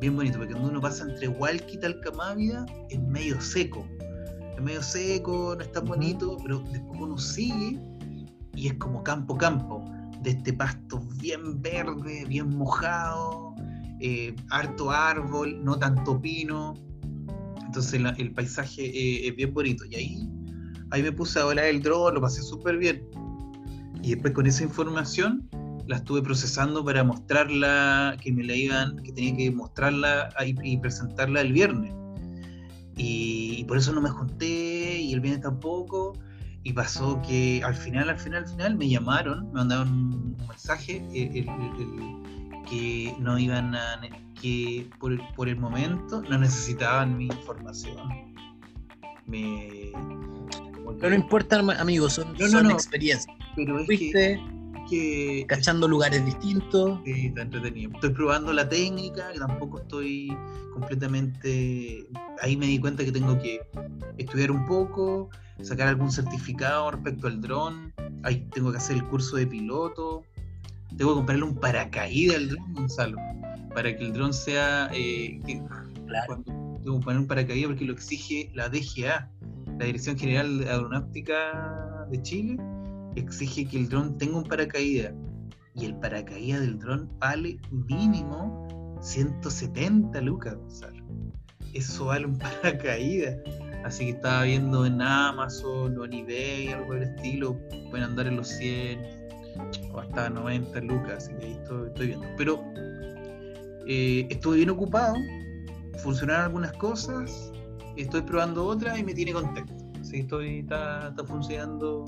[0.00, 3.86] bien bonito, porque cuando uno pasa entre Hualqui y Talcamávida es medio seco.
[4.56, 7.80] Es medio seco, no es tan bonito, pero después uno sigue
[8.54, 9.84] y es como campo campo,
[10.22, 13.43] de este pasto bien verde, bien mojado,
[14.06, 16.74] eh, harto árbol, no tanto pino.
[17.64, 19.84] Entonces el paisaje eh, es bien bonito.
[19.86, 20.28] Y ahí
[20.94, 23.08] ahí me puse a volar el dron, lo pasé súper bien.
[24.02, 25.48] Y después con esa información
[25.86, 30.28] la estuve procesando para mostrarla, que me la iban, que tenía que mostrarla
[30.62, 31.92] y, presentarla el viernes.
[32.96, 36.12] Y, por eso no me junté y el viernes tampoco.
[36.62, 41.04] Y pasó que al final, al final, al final me llamaron, me mandaron un mensaje
[41.12, 41.44] eh,
[42.68, 44.00] que no iban a,
[44.40, 48.34] que por, por el momento no necesitaban mi información.
[49.26, 49.92] Me,
[50.98, 53.26] pero no importa, amigos, son, no, experiencias.
[53.56, 54.38] Pero es que
[54.88, 55.44] que.
[55.48, 57.00] Cachando lugares distintos.
[57.04, 57.92] Sí, está entretenido.
[57.94, 60.36] Estoy probando la técnica, que tampoco estoy
[60.72, 62.06] completamente.
[62.40, 63.60] Ahí me di cuenta que tengo que
[64.18, 65.30] estudiar un poco,
[65.62, 67.92] sacar algún certificado respecto al dron.
[68.22, 70.22] Ahí tengo que hacer el curso de piloto.
[70.96, 73.16] Tengo que comprarle un paracaídas al dron, Gonzalo.
[73.74, 74.90] Para que el dron sea.
[74.92, 75.40] Eh,
[76.06, 76.42] Claro.
[76.44, 79.30] tengo que poner un paracaídas porque lo exige la DGA,
[79.78, 82.56] la Dirección General de Aeronáutica de Chile,
[83.16, 85.12] exige que el dron tenga un paracaídas.
[85.74, 91.04] Y el paracaídas del dron vale mínimo 170 lucas, Gonzalo.
[91.72, 93.36] Eso vale un paracaídas.
[93.84, 97.58] Así que estaba viendo en Amazon o en eBay, algo del estilo,
[97.90, 99.23] pueden andar en los 100
[99.92, 102.26] o hasta 90 lucas, así que ahí estoy, estoy viendo.
[102.36, 102.62] Pero
[103.86, 105.14] eh, estuve bien ocupado,
[106.02, 107.52] funcionaron algunas cosas,
[107.96, 109.74] estoy probando otras y me tiene contento.
[110.00, 112.04] Así que estoy, está, está funcionando,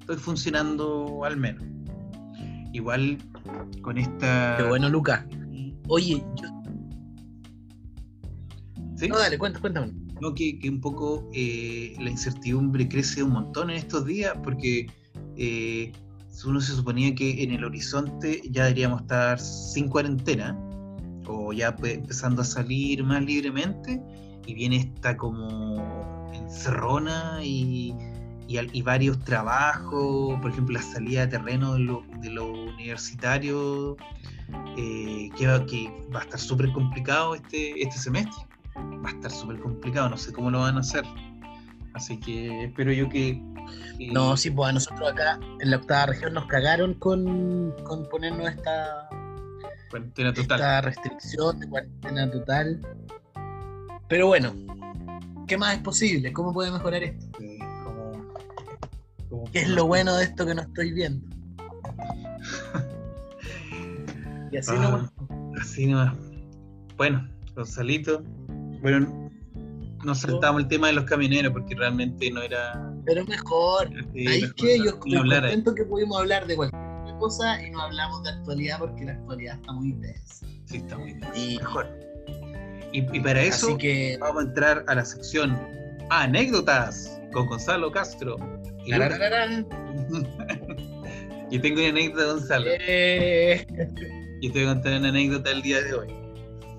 [0.00, 1.64] estoy funcionando al menos.
[2.72, 3.18] Igual
[3.82, 4.56] con esta...
[4.56, 5.24] Qué bueno, Lucas.
[5.88, 6.48] Oye, yo...
[8.96, 9.08] ¿Sí?
[9.08, 9.92] No, dale, cuéntame, cuéntame.
[10.20, 14.86] No, que, que un poco eh, la incertidumbre crece un montón en estos días porque
[15.36, 15.92] eh,
[16.44, 20.58] uno se suponía que en el horizonte ya deberíamos estar sin cuarentena
[21.26, 24.00] o ya empezando a salir más libremente
[24.46, 27.94] y viene esta como encerrona y,
[28.48, 33.96] y, varios trabajos, por ejemplo la salida de terreno de lo, de lo universitario
[34.76, 38.42] eh, que va a estar súper complicado este, este semestre
[38.76, 41.04] va a estar súper complicado, no sé cómo lo van a hacer.
[41.94, 43.40] Así que espero yo que.
[43.98, 48.08] que- No, sí, pues a nosotros acá en la octava región nos cagaron con, con
[48.08, 49.08] ponernos esta,
[49.90, 50.58] Cuarentena total.
[50.60, 52.80] esta restricción de cuarentena total.
[54.08, 54.54] Pero bueno,
[55.46, 56.32] ¿qué más es posible?
[56.32, 57.26] ¿Cómo puede mejorar esto?
[57.38, 58.34] Sí, como-
[59.28, 61.26] como- ¿Qué es lo bueno de esto que no estoy viendo?
[64.50, 64.80] Y así Ah.
[64.82, 65.10] nomás.
[65.60, 66.14] Así nomás.
[66.98, 68.22] Bueno, Gonzalito.
[68.82, 69.21] Bueno,
[70.04, 72.92] nos saltamos el tema de los camioneros porque realmente no era.
[73.06, 73.88] Pero mejor.
[74.14, 76.82] eh, Ahí las que yo contento que pudimos hablar de cualquier
[77.18, 80.46] cosa y no hablamos de actualidad porque la actualidad está muy densa.
[80.66, 81.28] Sí, está muy bien.
[81.34, 81.88] Y- Mejor.
[82.94, 85.58] Y, y para eso Así que vamos a entrar a la sección
[86.10, 88.36] Anécdotas con Gonzalo Castro.
[88.84, 88.90] Y
[91.60, 92.66] tengo una anécdota, Gonzalo.
[92.70, 93.66] Eh,
[94.40, 96.08] Y te voy a contar una anécdota el día de hoy.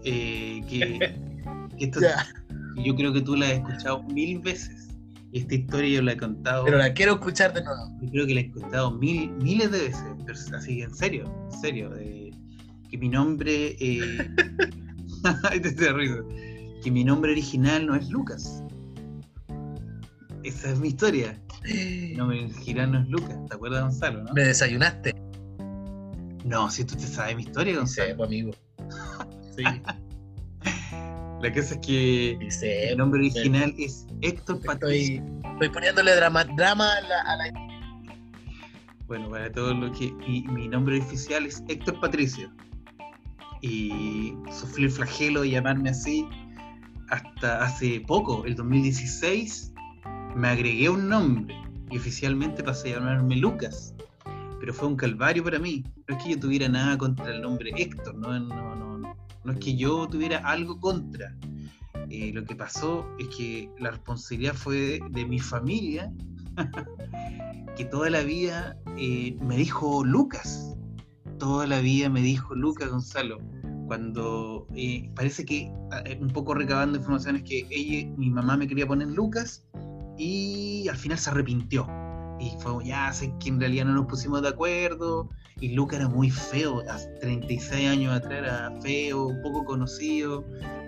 [0.04, 1.00] Eh, que,
[1.78, 2.00] que esto-
[2.78, 4.90] yo creo que tú la has escuchado mil veces.
[5.32, 6.64] Esta historia yo la he contado.
[6.66, 7.90] pero la quiero escuchar de nuevo.
[8.02, 10.04] Yo creo que la he escuchado mil, miles de veces.
[10.26, 11.92] Pero así, en serio, en serio.
[11.98, 12.30] eh,
[12.90, 13.76] que mi nombre.
[13.80, 14.30] Eh.
[16.84, 18.62] Que mi nombre original no es Lucas.
[20.44, 21.40] Esa es mi historia.
[21.64, 23.38] Mi nombre original no es Lucas.
[23.48, 24.24] ¿Te acuerdas, Gonzalo?
[24.24, 25.16] No, Me desayunaste.
[26.44, 28.18] no si tú te sabes mi historia, Sí, Gonzalo.
[28.18, 28.52] pues, amigo.
[29.56, 29.64] Sí,
[31.44, 35.22] La cosa es que mi nombre original es Héctor Patricio.
[35.22, 37.54] Estoy, estoy poniéndole drama, drama a la, a la-
[39.08, 40.14] Bueno, para todo lo que.
[40.26, 42.50] Mi, mi nombre oficial es Héctor Patricio.
[43.60, 46.26] Y sufrí el flagelo de llamarme así
[47.10, 49.74] hasta hace poco, el 2016.
[50.38, 51.58] Me agregué un nombre
[51.92, 53.94] y oficialmente pasé a llamarme Lucas.
[54.62, 55.84] Pero fue un calvario para mí.
[56.08, 58.83] No es que yo tuviera nada contra el nombre Héctor, no, no, no,
[59.44, 59.54] no.
[59.54, 61.36] Es que yo tuviera algo contra.
[62.10, 66.12] Eh, lo que pasó es que la responsabilidad fue de, mi familia
[67.76, 70.76] que toda la vida eh, me dijo Lucas.
[71.40, 73.40] Toda la vida me dijo Lucas Gonzalo.
[73.88, 75.72] Cuando eh, parece que,
[76.06, 79.66] eh, un poco recabando informaciones, que ella, mi mamá me quería poner Lucas
[80.18, 81.88] y al final se arrepintió.
[82.40, 85.30] Y fue, ya sé que en realidad no nos pusimos de acuerdo.
[85.64, 90.44] Y Lucas era muy feo, hace 36 años atrás era feo, poco conocido.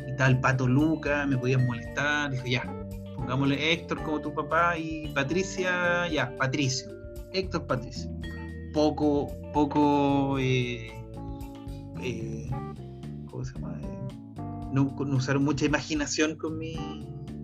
[0.05, 2.31] Y estaba el pato Lucas, me podían molestar.
[2.31, 2.85] Dijo, ya,
[3.15, 6.89] pongámosle Héctor como tu papá y Patricia, ya, Patricio.
[7.31, 8.11] Héctor Patricio.
[8.73, 10.91] Poco, poco, eh,
[12.01, 12.49] eh,
[13.31, 13.79] ¿cómo se llama?
[13.81, 16.75] Eh, no, no usaron mucha imaginación con mi...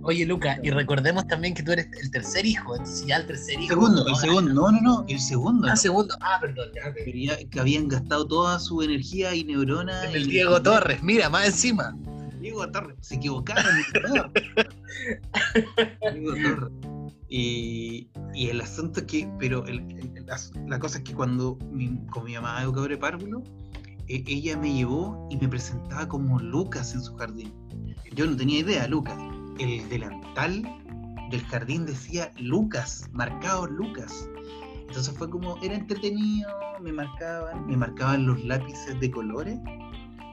[0.04, 3.60] Oye, Luca, y recordemos también que tú eres el tercer hijo, entonces ya el tercer
[3.60, 3.68] hijo.
[3.70, 5.68] Segundo, el segundo, no, no, no, el segundo.
[5.68, 5.76] Ah, no.
[5.78, 6.16] segundo.
[6.22, 6.94] Ah, perdón, ya.
[7.50, 11.96] Que habían gastado toda su energía y neurona El en- Diego Torres, mira, más encima.
[12.40, 13.64] Diego Torres, se equivocaron.
[16.14, 16.72] Diego Torres.
[17.30, 21.58] Y, y el asunto es que, pero el- el- la, la cosa es que cuando
[21.72, 23.44] mi, con mi mamá de cabre párvulo,
[24.08, 27.54] eh, ella me llevó y me presentaba como Lucas en su jardín.
[28.14, 29.16] Yo no tenía idea, Lucas.
[29.60, 30.64] El delantal
[31.30, 34.28] del jardín decía Lucas, marcado Lucas.
[34.88, 36.50] Entonces fue como, era entretenido,
[36.82, 39.58] me marcaban, me marcaban los lápices de colores.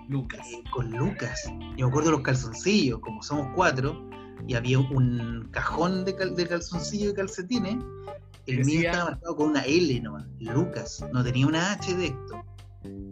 [0.08, 0.40] Lucas.
[0.50, 1.38] eh, con Lucas.
[1.76, 4.08] Yo me acuerdo los calzoncillos, como somos cuatro,
[4.46, 7.76] y había un cajón de, cal- de calzoncillo y calcetines.
[8.46, 11.04] El mío estaba marcado con una L nomás, Lucas.
[11.12, 12.42] No tenía una H de Héctor,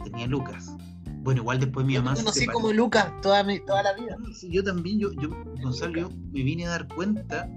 [0.02, 0.74] tenía Lucas.
[1.26, 4.16] Bueno, igual después mi Yo mamá se conocí como Lucas toda, mi, toda la vida.
[4.32, 5.28] Sí, yo también, yo, yo,
[5.60, 7.50] Gonzalo, yo me vine a dar cuenta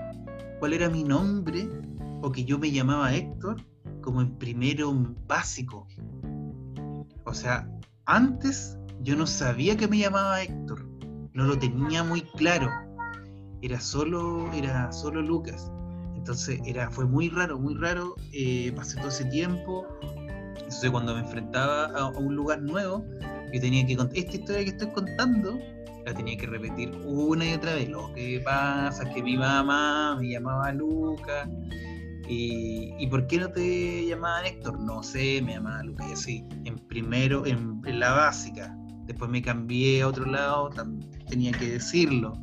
[0.57, 1.69] cuál era mi nombre,
[2.23, 3.63] o que yo me llamaba Héctor,
[4.01, 4.91] como en primero
[5.27, 5.87] básico.
[7.25, 7.69] O sea,
[8.05, 10.89] antes yo no sabía que me llamaba Héctor,
[11.33, 12.71] no lo tenía muy claro.
[13.61, 15.71] Era solo, era solo Lucas.
[16.15, 18.15] Entonces era, fue muy raro, muy raro.
[18.33, 19.85] eh, pasé todo ese tiempo.
[20.57, 23.05] Entonces cuando me enfrentaba a, a un lugar nuevo,
[23.53, 25.59] yo tenía que contar, esta historia que estoy contando,
[26.05, 27.89] la tenía que repetir una y otra vez.
[27.89, 31.47] Lo que pasa que mi mamá me llamaba Lucas.
[32.27, 34.79] Y, ¿Y por qué no te llamaban Héctor?
[34.79, 36.45] No sé, me llamaba Lucas y así.
[36.65, 38.75] En primero, en, en la básica.
[39.05, 40.69] Después me cambié a otro lado,
[41.27, 42.33] tenía que decirlo.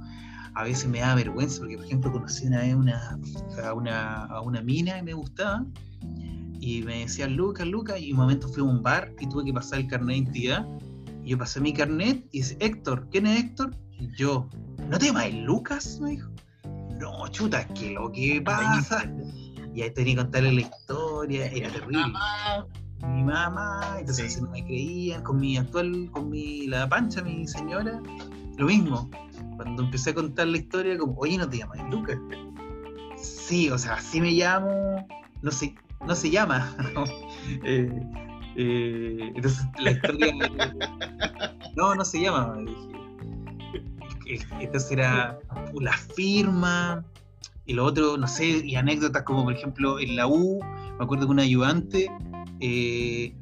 [0.55, 3.19] A veces me da vergüenza porque, por ejemplo, conocí una vez una,
[3.63, 5.65] a, una, a una mina que me gustaba
[6.61, 9.53] y me decían Lucas, Lucas, y un momento fui a un bar y tuve que
[9.53, 10.67] pasar el carnet de identidad.
[11.27, 13.77] Yo pasé mi carnet y dice, Héctor, ¿quién es Héctor?
[13.99, 14.49] Y yo,
[14.89, 15.99] ¿no te llamas Lucas?
[16.01, 16.31] Me dijo.
[17.01, 19.05] No, chuta, es que lo que pasa.
[19.75, 21.99] Y ahí tenía que contarle la historia, era terrible.
[21.99, 22.67] Mamá.
[23.09, 24.41] Mi mamá, entonces Sí.
[24.41, 28.01] no me creían, con mi actual, con mi, la pancha, mi señora,
[28.57, 29.11] lo mismo.
[29.57, 32.19] Cuando empecé a contar la historia, como, oye, ¿no te llamas Lucas?
[33.17, 35.07] Sí, o sea, así me llamo,
[35.43, 35.75] no sé,
[36.07, 36.75] no se llama.
[37.65, 37.89] Eh,
[38.57, 40.33] eh, entonces la historia.
[41.77, 42.57] no, no se llama.
[44.25, 44.47] dije.
[44.61, 45.39] Entonces era
[45.81, 47.05] la firma
[47.65, 50.61] y lo otro, no sé, y anécdotas como por ejemplo en la U,
[50.99, 52.11] me acuerdo que un ayudante
[52.61, 53.35] eh,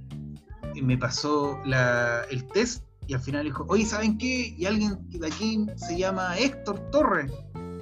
[0.82, 4.54] me pasó la- el test y al final dijo, oye, ¿saben qué?
[4.58, 7.30] Y alguien de aquí se llama Héctor Torres.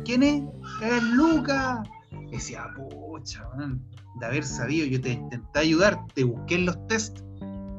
[0.04, 0.42] ¿Quién es?
[0.82, 1.88] Es Lucas.
[2.28, 3.80] Y decía, pucha, man,
[4.20, 7.18] de haber sabido, yo te intenté ayudar, te busqué en los test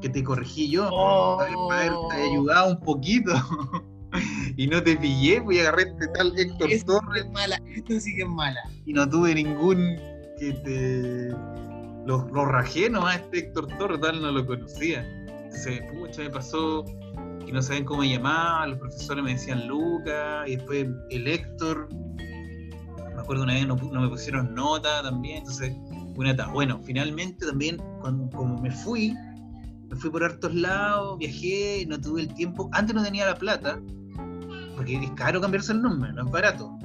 [0.01, 1.37] que te corregí yo, Oh.
[1.37, 3.31] para haber- para haberte ayudado un poquito.
[4.57, 7.99] y no te pillé, pues y agarré este tal Héctor Esto Torres es mala, esto
[7.99, 8.59] sí que es mala.
[8.85, 9.77] y no tuve ningún
[10.37, 11.29] que te
[12.05, 15.03] lo, lo rajé nomás este Héctor Torres, tal no lo conocía.
[15.29, 16.83] Entonces, pucha, me pasó
[17.45, 21.87] que no sabían cómo me llamaba, los profesores me decían Lucas, y después el Héctor,
[23.23, 25.75] acuerdo una vez no, me pusieron nota también, entonces
[26.15, 26.51] una etapa.
[26.51, 29.13] Bueno, finalmente también, cuando, como me fui,
[29.89, 33.79] me fui por hartos lados, viajé, no tuve el tiempo, antes no tenía la plata,
[34.75, 36.77] porque es caro cambiarse el nombre, no es barato.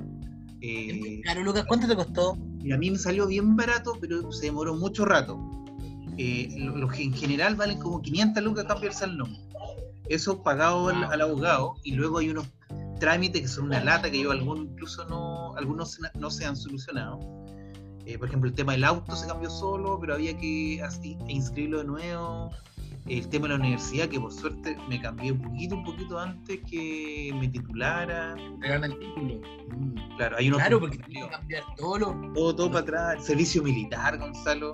[0.61, 2.37] Eh, Claro, Lucas, ¿cuánto te costó?
[2.61, 5.39] y a mí me salió bien barato, pero se demoró mucho rato.
[6.19, 9.39] Eh, lo- los que en general valen como 500 lucas cambiarse el nombre.
[10.09, 12.47] Eso pagado al, al abogado y luego hay unos
[12.99, 17.19] trámites que son una lata que yo algunos incluso no, algunos no se han solucionado.
[18.07, 21.79] Eh, por ejemplo, el tema del auto se cambió solo, pero había que así, inscribirlo
[21.79, 22.51] de nuevo.
[23.07, 26.59] El tema de la universidad, que por suerte me cambié un poquito, un poquito antes
[26.71, 28.35] que me titulara.
[28.61, 29.41] Te gana el título.
[29.77, 32.33] Mm, Claro, hay unos Claro, porque tienes que cambiar todo lo.
[32.35, 34.73] todo, todo para atrás, el servicio militar, Gonzalo.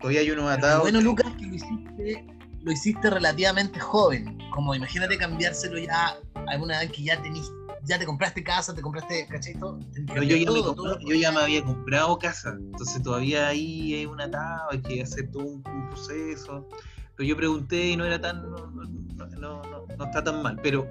[0.00, 0.82] Todavía hay unos Pero atados.
[0.82, 2.26] Bueno, Lucas, que lo hiciste,
[2.62, 4.38] lo hiciste relativamente joven.
[4.50, 7.50] Como imagínate cambiárselo ya a una edad que ya tenís,
[7.84, 9.54] ya te compraste casa, te compraste, ¿cachai?
[9.54, 9.78] Todo,
[10.08, 10.98] Pero yo, ya me todo.
[11.00, 15.30] yo ya me había comprado casa, entonces todavía ahí hay un atado, hay que hacer
[15.30, 16.68] todo un, un proceso.
[17.16, 20.42] Pero yo pregunté y no era tan, no, no, no, no- no- no está tan
[20.42, 20.58] mal.
[20.62, 20.86] Pero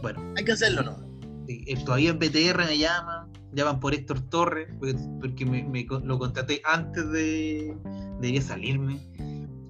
[0.00, 0.96] bueno, Hay que hacerlo, ¿no?
[1.46, 5.84] sí, eh, todavía en PTR me llaman, llaman por Héctor Torres, porque, porque me, me
[6.04, 7.76] lo contraté antes de,
[8.20, 8.98] de ir a salirme.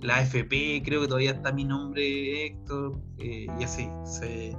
[0.03, 3.88] La AFP, creo que todavía está mi nombre Héctor, eh, y así.
[4.05, 4.57] se-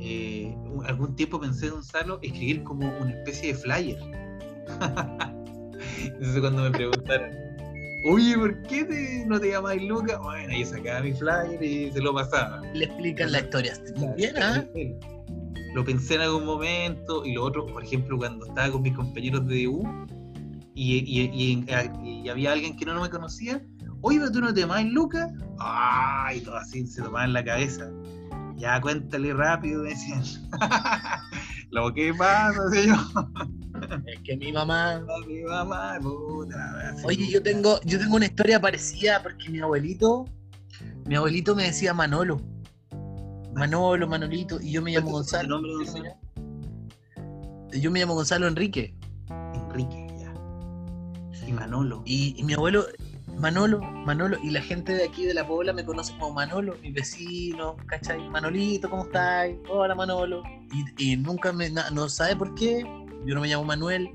[0.00, 0.54] eh,
[0.86, 3.98] algún tiempo pensé, Gonzalo, escribir como una especie de flyer.
[6.04, 7.30] Entonces cuando me preguntaron,
[8.08, 10.18] oye, ¿por qué te- no te llamas Lucas?
[10.22, 12.60] Bueno, yo sacaba mi flyer y se lo pasaba.
[12.74, 13.74] Le explican la historia.
[14.16, 14.64] Bien, ¿ah?
[15.74, 19.46] Lo pensé en algún momento y lo otro, por ejemplo, cuando estaba con mis compañeros
[19.46, 19.82] de U
[20.74, 23.62] y, y- y- y había alguien que no me conocía,
[24.00, 27.90] oye, pero tú no te llamas Lucas, ay, todo así se tomaban la cabeza.
[28.56, 30.22] Ya cuéntale rápido, decían.
[31.70, 32.94] Lo que pasa, sé yo.
[34.06, 35.04] Es que mi mamá.
[35.26, 36.94] Mi mamá, puta.
[37.04, 40.24] Oye, yo tengo, yo tengo una historia parecida porque mi abuelito,
[41.04, 42.40] mi abuelito me decía Manolo.
[43.54, 45.48] Manolo, Manolito, y yo me llamo ¿Cuál es tu Gonzalo.
[45.48, 46.16] nombre, Gonzalo?
[47.80, 48.94] Yo me llamo Gonzalo Enrique.
[49.54, 50.32] Enrique, ya.
[51.46, 52.02] Y Manolo.
[52.06, 52.86] Y, y mi abuelo,
[53.38, 56.90] Manolo, Manolo, y la gente de aquí de la Pobla me conoce como Manolo, mi
[56.90, 58.28] vecino, ¿cachai?
[58.30, 59.50] Manolito, ¿cómo estás?
[59.68, 60.42] Hola Manolo.
[60.98, 62.82] Y, nunca me, no sabe por qué,
[63.26, 64.10] yo no me llamo Manuel,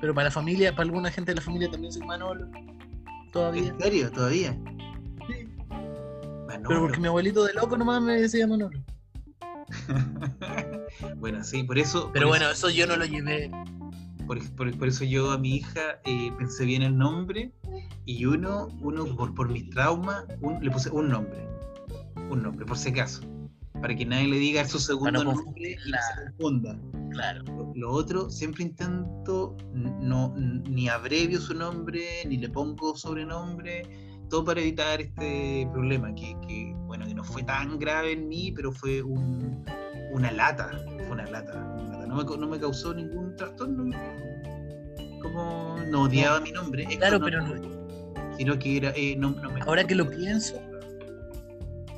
[0.00, 2.48] pero para la familia, para alguna gente de la familia también soy Manolo.
[3.32, 3.68] Todavía.
[3.68, 4.10] ¿En serio?
[4.10, 4.56] ¿Todavía?
[5.26, 5.48] Sí.
[6.68, 8.78] Pero porque mi abuelito de loco nomás me decía Manolo.
[11.16, 12.10] bueno, sí, por eso.
[12.12, 13.50] Pero bueno, eso, yo no lo llevé.
[14.28, 17.50] Por, eso yo a mi hija eh, pensé bien el nombre
[18.04, 20.26] y uno, uno por, por mis traumas,
[20.60, 21.48] le puse un nombre.
[22.30, 23.22] Un nombre, por si acaso.
[23.80, 25.98] Para que nadie le diga su segundo nombre y la...
[26.02, 26.78] se confunda.
[27.10, 27.72] Claro.
[27.74, 33.82] Lo, otro, siempre intento, no, ni abrevio su nombre, ni le pongo sobrenombre,
[34.28, 38.52] todo para evitar este problema, que, que bueno, que no fue tan grave en mí,
[38.52, 39.64] pero fue un,
[40.12, 41.54] una lata, fue una lata,
[42.06, 43.90] No, me, no me causó ningún trastorno,
[45.22, 46.86] como no odiaba mi nombre.
[46.96, 47.78] Claro, pero no
[48.38, 48.92] sino que era.
[48.96, 49.34] Eh, no,
[49.66, 50.62] Ahora que lo pienso.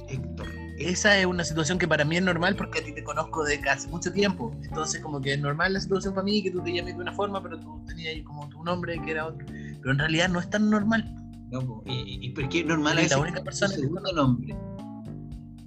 [0.08, 0.48] Héctor.
[0.78, 3.60] Esa es una situación que para mí es normal porque a ti te conozco de
[3.68, 4.50] hace mucho tiempo.
[4.62, 7.12] Entonces, como que es normal la situación para mí, que tú te llames de una
[7.12, 9.46] forma, pero tú tenías como tu nombre que era otro.
[9.46, 11.14] Pero en realidad no es tan normal.
[11.50, 14.56] No, y, y porque es normal es la única persona tu segundo nombre.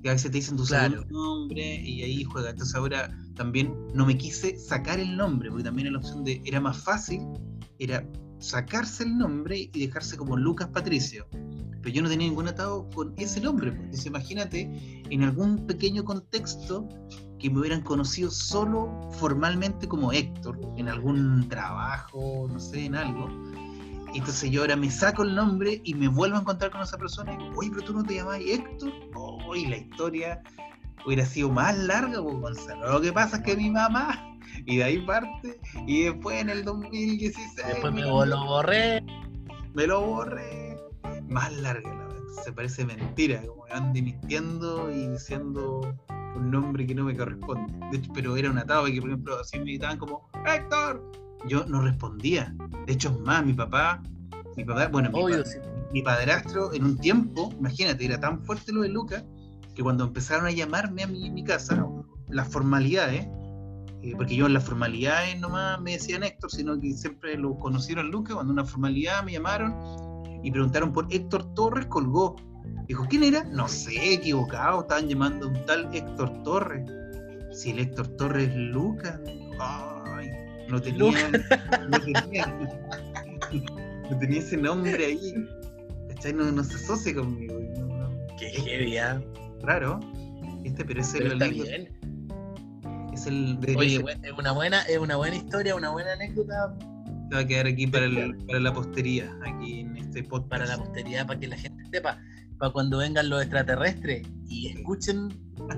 [0.06, 2.50] A veces te dicen tu segundo nombre y ahí juega.
[2.50, 6.60] Entonces ahora también no me quise sacar el nombre, porque también la opción de era
[6.60, 7.22] más fácil,
[7.80, 8.06] era
[8.40, 11.28] sacarse el nombre y dejarse como Lucas Patricio.
[11.32, 13.72] Pero yo no tenía ningún atado con ese nombre.
[13.72, 14.06] Pues.
[14.06, 16.88] imagínate en algún pequeño contexto
[17.40, 23.28] que me hubieran conocido solo formalmente como Héctor, en algún trabajo, no sé, en algo.
[24.14, 27.34] Entonces yo ahora me saco el nombre y me vuelvo a encontrar con esa persona
[27.34, 28.92] y digo, oye, pero tú no te llamás Héctor.
[29.16, 30.42] Oh, la historia
[31.06, 32.92] hubiera sido más larga, pues, Gonzalo.
[32.92, 35.60] Lo que pasa es que mi mamá y de ahí parte.
[35.88, 37.56] Y después en el 2016.
[37.56, 39.04] Después me lo borré.
[39.74, 40.78] Me lo borré.
[41.28, 42.22] Más larga la vez.
[42.44, 45.82] Se parece mentira, como que ande mintiendo y diciendo
[46.36, 47.74] un nombre que no me corresponde.
[47.92, 51.23] De hecho, pero era un atado que, por ejemplo, así me gritaban como ¡Héctor!
[51.48, 52.56] Yo no respondía.
[52.86, 54.02] De hecho, es más, mi papá,
[54.56, 55.10] mi papá, bueno,
[55.92, 59.24] mi, padrastro en un tiempo, imagínate, era tan fuerte lo de Lucas
[59.76, 61.88] que cuando empezaron a llamarme a mi, mi casa,
[62.30, 63.28] las formalidades,
[64.04, 68.12] eh, porque yo en las formalidades nomás me decían Héctor, sino que siempre lo conocieron
[68.12, 69.74] Lucas, cuando una formalidad me llamaron
[70.44, 72.36] y preguntaron por Héctor Torres, colgó.
[72.88, 73.44] Dijo, ¿quién era?
[73.46, 76.92] No sé, equivocado, estaban llamando a un tal Héctor Torres.
[77.54, 79.20] Si el Héctor Torres es Lucas,
[79.60, 79.93] ay,
[80.70, 81.30] no tenía,
[81.90, 82.46] no tenía,
[84.10, 85.34] no tenía ese nombre ahí.
[86.10, 86.34] ¿Cachai?
[86.34, 87.60] No, no se asocia conmigo.
[88.40, 89.24] Qué genial.
[89.26, 89.44] ¿ah?
[89.62, 90.00] Raro.
[90.64, 91.36] Este, pero ese pero
[93.14, 96.76] es el Oye, es una buena, es una buena historia, una buena anécdota.
[97.30, 98.08] Se va a quedar aquí para,
[98.48, 100.50] para la postería, aquí en este podcast.
[100.50, 102.20] Para la postería, para que la gente sepa,
[102.58, 105.30] para cuando vengan los extraterrestres y escuchen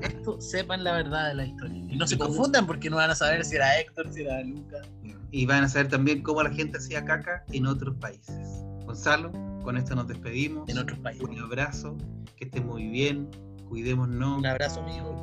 [0.02, 1.84] esto, sepan la verdad de la historia.
[1.90, 4.88] Y no se confundan porque no van a saber si era Héctor, si era Lucas.
[5.32, 8.64] Y van a saber también cómo la gente hacía caca en otros países.
[8.86, 9.32] Gonzalo,
[9.64, 10.70] con esto nos despedimos.
[10.70, 11.28] En otros países.
[11.28, 11.98] Un abrazo,
[12.38, 13.30] que esté muy bien,
[13.68, 14.40] cuidémonos.
[14.40, 15.16] Un abrazo, amigo.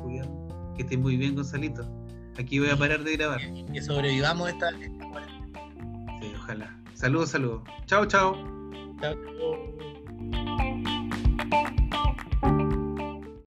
[0.75, 1.87] Que esté muy bien, Gonzalito.
[2.37, 3.41] Aquí voy a parar de grabar.
[3.71, 5.05] Que sobrevivamos esta, esta
[6.19, 6.79] Sí, ojalá.
[6.93, 7.61] Saludos, saludos.
[7.85, 8.35] Chao, chao.
[8.99, 10.63] Chao, chao.